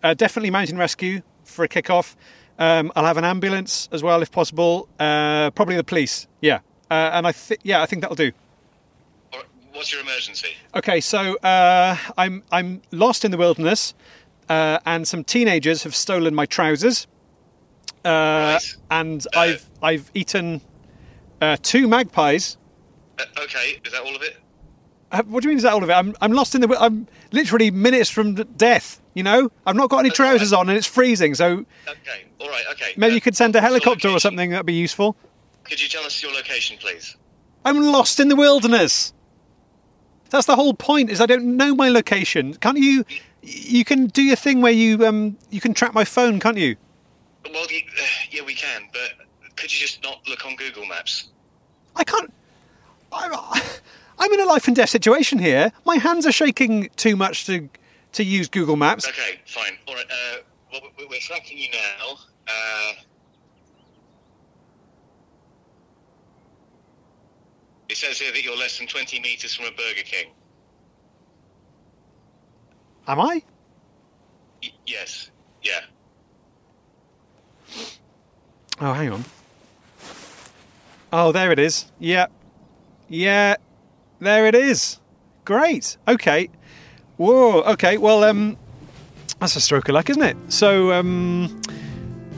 uh, 0.03 0.15
definitely 0.15 0.51
mountain 0.51 0.79
rescue 0.79 1.21
for 1.45 1.65
a 1.65 1.69
kick-off. 1.69 2.17
Um, 2.59 2.91
I'll 2.97 3.05
have 3.05 3.19
an 3.19 3.25
ambulance 3.25 3.89
as 3.93 4.03
well 4.03 4.23
if 4.23 4.31
possible. 4.33 4.89
Uh, 4.99 5.51
probably 5.51 5.77
the 5.77 5.85
police. 5.85 6.27
Yeah, 6.41 6.61
uh, 6.91 7.11
and 7.13 7.27
I 7.27 7.33
think 7.33 7.61
yeah, 7.65 7.83
I 7.83 7.87
think 7.87 8.01
that'll 8.03 8.17
do. 8.17 8.33
What's 9.77 9.93
your 9.93 10.01
emergency? 10.01 10.49
Okay, 10.75 11.01
so 11.01 11.37
uh, 11.39 11.97
I'm 12.17 12.43
I'm 12.51 12.81
lost 12.93 13.25
in 13.25 13.31
the 13.31 13.37
wilderness, 13.37 13.95
uh, 14.49 14.79
and 14.87 15.07
some 15.07 15.23
teenagers 15.23 15.83
have 15.85 15.95
stolen 15.95 16.35
my 16.35 16.47
trousers, 16.47 17.07
uh, 18.05 18.09
Right. 18.09 18.77
and 18.91 19.27
I've 19.37 19.69
I've 19.83 20.11
eaten 20.15 20.61
uh, 21.43 21.57
two 21.63 21.87
magpies. 21.89 22.57
Uh, 23.19 23.25
okay, 23.45 23.81
is 23.85 23.93
that 23.93 24.03
all 24.03 24.17
of 24.17 24.23
it? 24.23 24.37
Uh, 25.13 25.23
what 25.25 25.43
do 25.43 25.49
you 25.49 25.51
mean? 25.51 25.59
Is 25.59 25.63
that 25.65 25.73
all 25.75 25.83
of 25.85 25.91
it? 25.91 25.93
I'm 25.93 26.15
I'm 26.23 26.33
lost 26.33 26.55
in 26.55 26.63
the. 26.63 26.69
I'm 26.81 27.07
literally 27.33 27.71
minutes 27.71 28.09
from 28.11 28.35
death. 28.35 29.01
You 29.15 29.23
know, 29.23 29.51
I've 29.67 29.77
not 29.77 29.89
got 29.91 29.99
any 30.01 30.09
That's 30.09 30.21
all 30.21 30.27
right. 30.27 30.31
trousers 30.33 30.53
on, 30.53 30.69
and 30.69 30.77
it's 30.79 30.87
freezing. 30.87 31.35
So 31.35 31.65
Okay, 31.87 32.25
all 32.41 32.49
right, 32.49 32.65
okay. 32.73 32.93
maybe 32.97 33.13
Uh, 33.13 33.15
you 33.17 33.21
could 33.21 33.37
send 33.37 33.55
a 33.57 33.61
helicopter 33.61 34.09
or 34.09 34.21
something. 34.21 34.51
That'd 34.51 34.67
be 34.67 34.73
useful. 34.75 35.17
Could 35.65 35.83
you 35.83 35.89
tell 35.89 36.05
us 36.05 36.23
your 36.23 36.33
location, 36.33 36.77
please? 36.79 37.17
I'm 37.65 37.81
lost 37.83 38.21
in 38.21 38.29
the 38.29 38.37
wilderness. 38.37 39.13
That's 40.31 40.47
the 40.47 40.57
whole 40.57 40.75
point. 40.75 41.11
Is 41.11 41.21
I 41.21 41.27
don't 41.27 41.57
know 41.57 41.75
my 41.75 41.89
location. 41.89 42.55
Can't 42.55 42.79
you? 42.79 43.05
You 43.43 43.85
can 43.85 44.07
do 44.07 44.23
your 44.23 44.37
thing 44.37 44.61
where 44.61 44.73
you 44.73 45.07
um 45.07 45.37
you 45.51 45.61
can 45.61 45.73
track 45.75 45.95
my 45.95 46.05
phone, 46.05 46.41
can't 46.41 46.57
you? 46.59 46.77
Well, 47.45 47.67
you, 47.71 47.79
uh, 47.79 48.03
yeah, 48.31 48.43
we 48.45 48.55
can, 48.55 48.83
but 48.93 49.27
could 49.57 49.73
you 49.73 49.79
just 49.87 50.03
not 50.03 50.27
look 50.29 50.45
on 50.45 50.57
Google 50.57 50.85
Maps? 50.87 51.29
I 51.95 52.03
can't. 52.05 52.33
I'm, 53.13 53.33
I'm 54.19 54.33
in 54.33 54.41
a 54.41 54.47
life 54.47 54.67
and 54.67 54.75
death 54.75 54.91
situation 54.91 55.39
here. 55.39 55.71
My 55.85 55.97
hands 55.97 56.27
are 56.27 56.33
shaking 56.33 56.91
too 56.97 57.17
much 57.17 57.47
to 57.47 57.69
to 58.13 58.25
use 58.25 58.49
Google 58.49 58.77
Maps. 58.77 59.07
Okay, 59.09 59.41
fine. 59.47 59.77
All 59.87 59.95
right. 59.95 60.07
Uh, 60.11 60.37
well, 60.73 60.81
we- 60.99 61.07
we're 61.07 61.21
tracking 61.21 61.59
you 61.59 61.69
now. 61.73 62.19
Uh, 62.49 62.93
it 67.89 67.97
says 67.97 68.19
here 68.19 68.33
that 68.33 68.43
you're 68.43 68.57
less 68.57 68.79
than 68.79 68.87
20 68.87 69.21
meters 69.21 69.55
from 69.55 69.67
a 69.67 69.71
Burger 69.71 70.03
King. 70.05 70.33
Am 73.09 73.21
I? 73.21 73.43
Y- 74.63 74.71
yes. 74.87 75.31
Yeah. 75.63 75.81
Oh, 78.81 78.93
hang 78.93 79.11
on. 79.13 79.25
Oh, 81.13 81.33
there 81.33 81.53
it 81.53 81.59
is. 81.59 81.87
Yeah. 81.99 82.27
Yeah. 83.09 83.57
There 84.19 84.47
it 84.47 84.55
is. 84.55 84.99
Great. 85.45 85.97
Okay. 86.09 86.51
Whoa. 87.17 87.63
Okay. 87.63 87.97
Well, 87.97 88.25
um, 88.25 88.57
That's 89.41 89.55
a 89.57 89.61
stroke 89.61 89.89
of 89.89 89.95
luck, 89.95 90.11
isn't 90.11 90.23
it? 90.23 90.37
So, 90.49 90.93
um, 90.93 91.61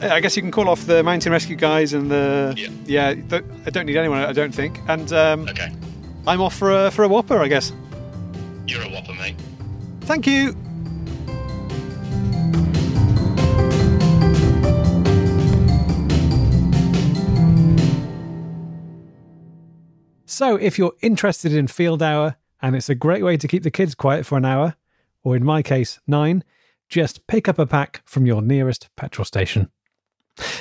I 0.01 0.19
guess 0.21 0.35
you 0.35 0.41
can 0.41 0.51
call 0.51 0.69
off 0.69 0.85
the 0.85 1.03
mountain 1.03 1.31
rescue 1.31 1.55
guys 1.55 1.93
and 1.93 2.09
the 2.09 2.53
Yeah. 2.57 2.69
yeah. 2.85 3.13
th- 3.15 3.43
I 3.65 3.69
don't 3.69 3.85
need 3.85 3.97
anyone. 3.97 4.19
I 4.19 4.31
don't 4.33 4.53
think. 4.53 4.79
And 4.87 5.11
um, 5.13 5.47
Okay. 5.49 5.71
I'm 6.27 6.41
off 6.41 6.55
for 6.55 6.71
a 6.71 6.91
for 6.91 7.03
a 7.03 7.07
whopper, 7.07 7.37
I 7.39 7.47
guess. 7.47 7.73
You're 8.67 8.83
a 8.83 8.89
whopper, 8.89 9.13
mate. 9.13 9.35
Thank 10.01 10.25
you. 10.27 10.55
So, 20.25 20.55
if 20.55 20.77
you're 20.77 20.93
interested 21.01 21.53
in 21.53 21.67
Field 21.67 22.03
Hour, 22.03 22.35
and 22.61 22.75
it's 22.75 22.89
a 22.89 22.95
great 22.95 23.23
way 23.23 23.35
to 23.37 23.47
keep 23.47 23.63
the 23.63 23.71
kids 23.71 23.95
quiet 23.95 24.25
for 24.25 24.37
an 24.37 24.45
hour, 24.45 24.75
or 25.23 25.35
in 25.35 25.43
my 25.43 25.61
case, 25.63 25.99
nine, 26.07 26.43
just 26.87 27.25
pick 27.27 27.47
up 27.47 27.57
a 27.59 27.65
pack 27.65 28.01
from 28.05 28.25
your 28.25 28.41
nearest 28.41 28.89
petrol 28.95 29.25
station. 29.25 29.69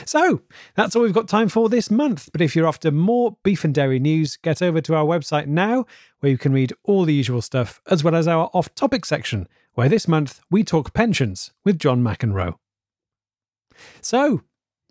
So, 0.04 0.42
that's 0.74 0.96
all 0.96 1.02
we've 1.02 1.12
got 1.12 1.28
time 1.28 1.48
for 1.48 1.68
this 1.68 1.90
month. 1.90 2.30
But 2.32 2.40
if 2.40 2.56
you're 2.56 2.66
after 2.66 2.90
more 2.90 3.36
beef 3.42 3.64
and 3.64 3.74
dairy 3.74 3.98
news, 3.98 4.36
get 4.36 4.62
over 4.62 4.80
to 4.80 4.94
our 4.94 5.04
website 5.04 5.46
now, 5.46 5.86
where 6.20 6.30
you 6.30 6.38
can 6.38 6.52
read 6.52 6.72
all 6.84 7.04
the 7.04 7.14
usual 7.14 7.42
stuff, 7.42 7.80
as 7.86 8.02
well 8.02 8.14
as 8.14 8.26
our 8.26 8.50
off 8.52 8.74
topic 8.74 9.04
section, 9.04 9.48
where 9.74 9.88
this 9.88 10.08
month 10.08 10.40
we 10.50 10.64
talk 10.64 10.92
pensions 10.92 11.52
with 11.64 11.78
John 11.78 12.02
McEnroe. 12.02 12.54
So, 14.00 14.42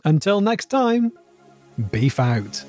until 0.05 0.41
next 0.41 0.67
time, 0.67 1.11
beef 1.91 2.19
out. 2.19 2.63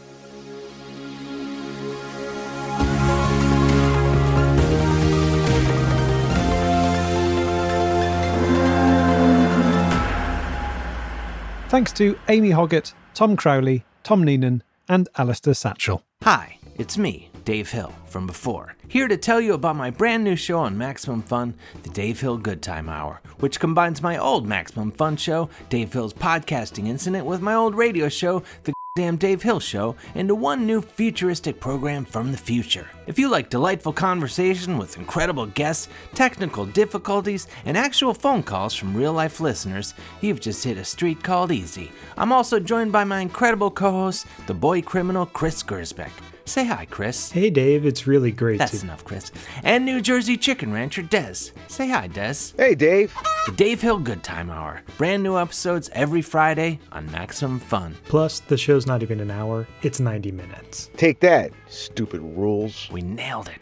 Thanks 11.68 11.92
to 11.94 12.18
Amy 12.28 12.50
Hoggart, 12.50 12.94
Tom 13.12 13.36
Crowley, 13.36 13.84
Tom 14.02 14.24
Neenan, 14.24 14.62
and 14.88 15.06
Alasdair 15.18 15.54
Satchel. 15.54 16.02
Hi, 16.22 16.58
it's 16.76 16.96
me, 16.96 17.30
Dave 17.44 17.70
Hill, 17.70 17.92
from 18.06 18.26
before, 18.26 18.74
here 18.88 19.06
to 19.06 19.18
tell 19.18 19.38
you 19.38 19.52
about 19.52 19.76
my 19.76 19.90
brand 19.90 20.24
new 20.24 20.34
show 20.34 20.60
on 20.60 20.78
Maximum 20.78 21.20
Fun, 21.20 21.54
the 21.82 21.90
Dave 21.90 22.20
Hill 22.20 22.38
Good 22.38 22.62
Time 22.62 22.88
Hour, 22.88 23.20
which 23.40 23.60
combines 23.60 24.00
my 24.00 24.16
old 24.16 24.46
Maximum 24.46 24.90
Fun 24.90 25.18
show, 25.18 25.50
Dave 25.68 25.92
Hill's 25.92 26.14
podcasting 26.14 26.86
incident, 26.88 27.26
with 27.26 27.42
my 27.42 27.52
old 27.54 27.74
radio 27.74 28.08
show, 28.08 28.42
The 28.64 28.72
Damn 28.98 29.16
Dave 29.16 29.42
Hill 29.42 29.60
Show, 29.60 29.94
into 30.16 30.34
one 30.34 30.66
new 30.66 30.82
futuristic 30.82 31.60
program 31.60 32.04
from 32.04 32.32
the 32.32 32.36
future. 32.36 32.88
If 33.06 33.16
you 33.16 33.28
like 33.28 33.48
delightful 33.48 33.92
conversation 33.92 34.76
with 34.76 34.96
incredible 34.96 35.46
guests, 35.46 35.86
technical 36.16 36.66
difficulties, 36.66 37.46
and 37.64 37.76
actual 37.76 38.12
phone 38.12 38.42
calls 38.42 38.74
from 38.74 38.96
real 38.96 39.12
life 39.12 39.38
listeners, 39.38 39.94
you've 40.20 40.40
just 40.40 40.64
hit 40.64 40.78
a 40.78 40.84
street 40.84 41.22
called 41.22 41.52
easy. 41.52 41.92
I'm 42.16 42.32
also 42.32 42.58
joined 42.58 42.90
by 42.90 43.04
my 43.04 43.20
incredible 43.20 43.70
co 43.70 43.92
host, 43.92 44.26
the 44.48 44.54
boy 44.54 44.82
criminal 44.82 45.26
Chris 45.26 45.62
Gersbeck. 45.62 46.10
Say 46.48 46.64
hi, 46.64 46.86
Chris. 46.86 47.30
Hey, 47.30 47.50
Dave. 47.50 47.84
It's 47.84 48.06
really 48.06 48.32
great 48.32 48.58
That's 48.58 48.80
to. 48.80 48.86
enough, 48.86 49.04
Chris. 49.04 49.30
And 49.64 49.84
New 49.84 50.00
Jersey 50.00 50.38
chicken 50.38 50.72
rancher 50.72 51.02
Des. 51.02 51.34
Say 51.66 51.90
hi, 51.90 52.06
Des. 52.06 52.36
Hey, 52.56 52.74
Dave. 52.74 53.14
The 53.44 53.52
Dave 53.52 53.82
Hill 53.82 53.98
Good 53.98 54.22
Time 54.22 54.48
Hour. 54.48 54.80
Brand 54.96 55.22
new 55.22 55.36
episodes 55.36 55.90
every 55.92 56.22
Friday 56.22 56.80
on 56.90 57.04
Maximum 57.10 57.60
Fun. 57.60 57.94
Plus, 58.04 58.40
the 58.40 58.56
show's 58.56 58.86
not 58.86 59.02
even 59.02 59.20
an 59.20 59.30
hour, 59.30 59.68
it's 59.82 60.00
90 60.00 60.32
minutes. 60.32 60.88
Take 60.96 61.20
that, 61.20 61.52
stupid 61.68 62.22
rules. 62.22 62.88
We 62.90 63.02
nailed 63.02 63.48
it. 63.48 63.60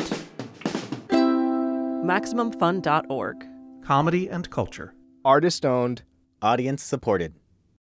MaximumFun.org. 1.08 3.46
Comedy 3.84 4.28
and 4.28 4.48
culture. 4.48 4.94
Artist 5.24 5.66
owned, 5.66 6.04
audience 6.40 6.84
supported. 6.84 7.34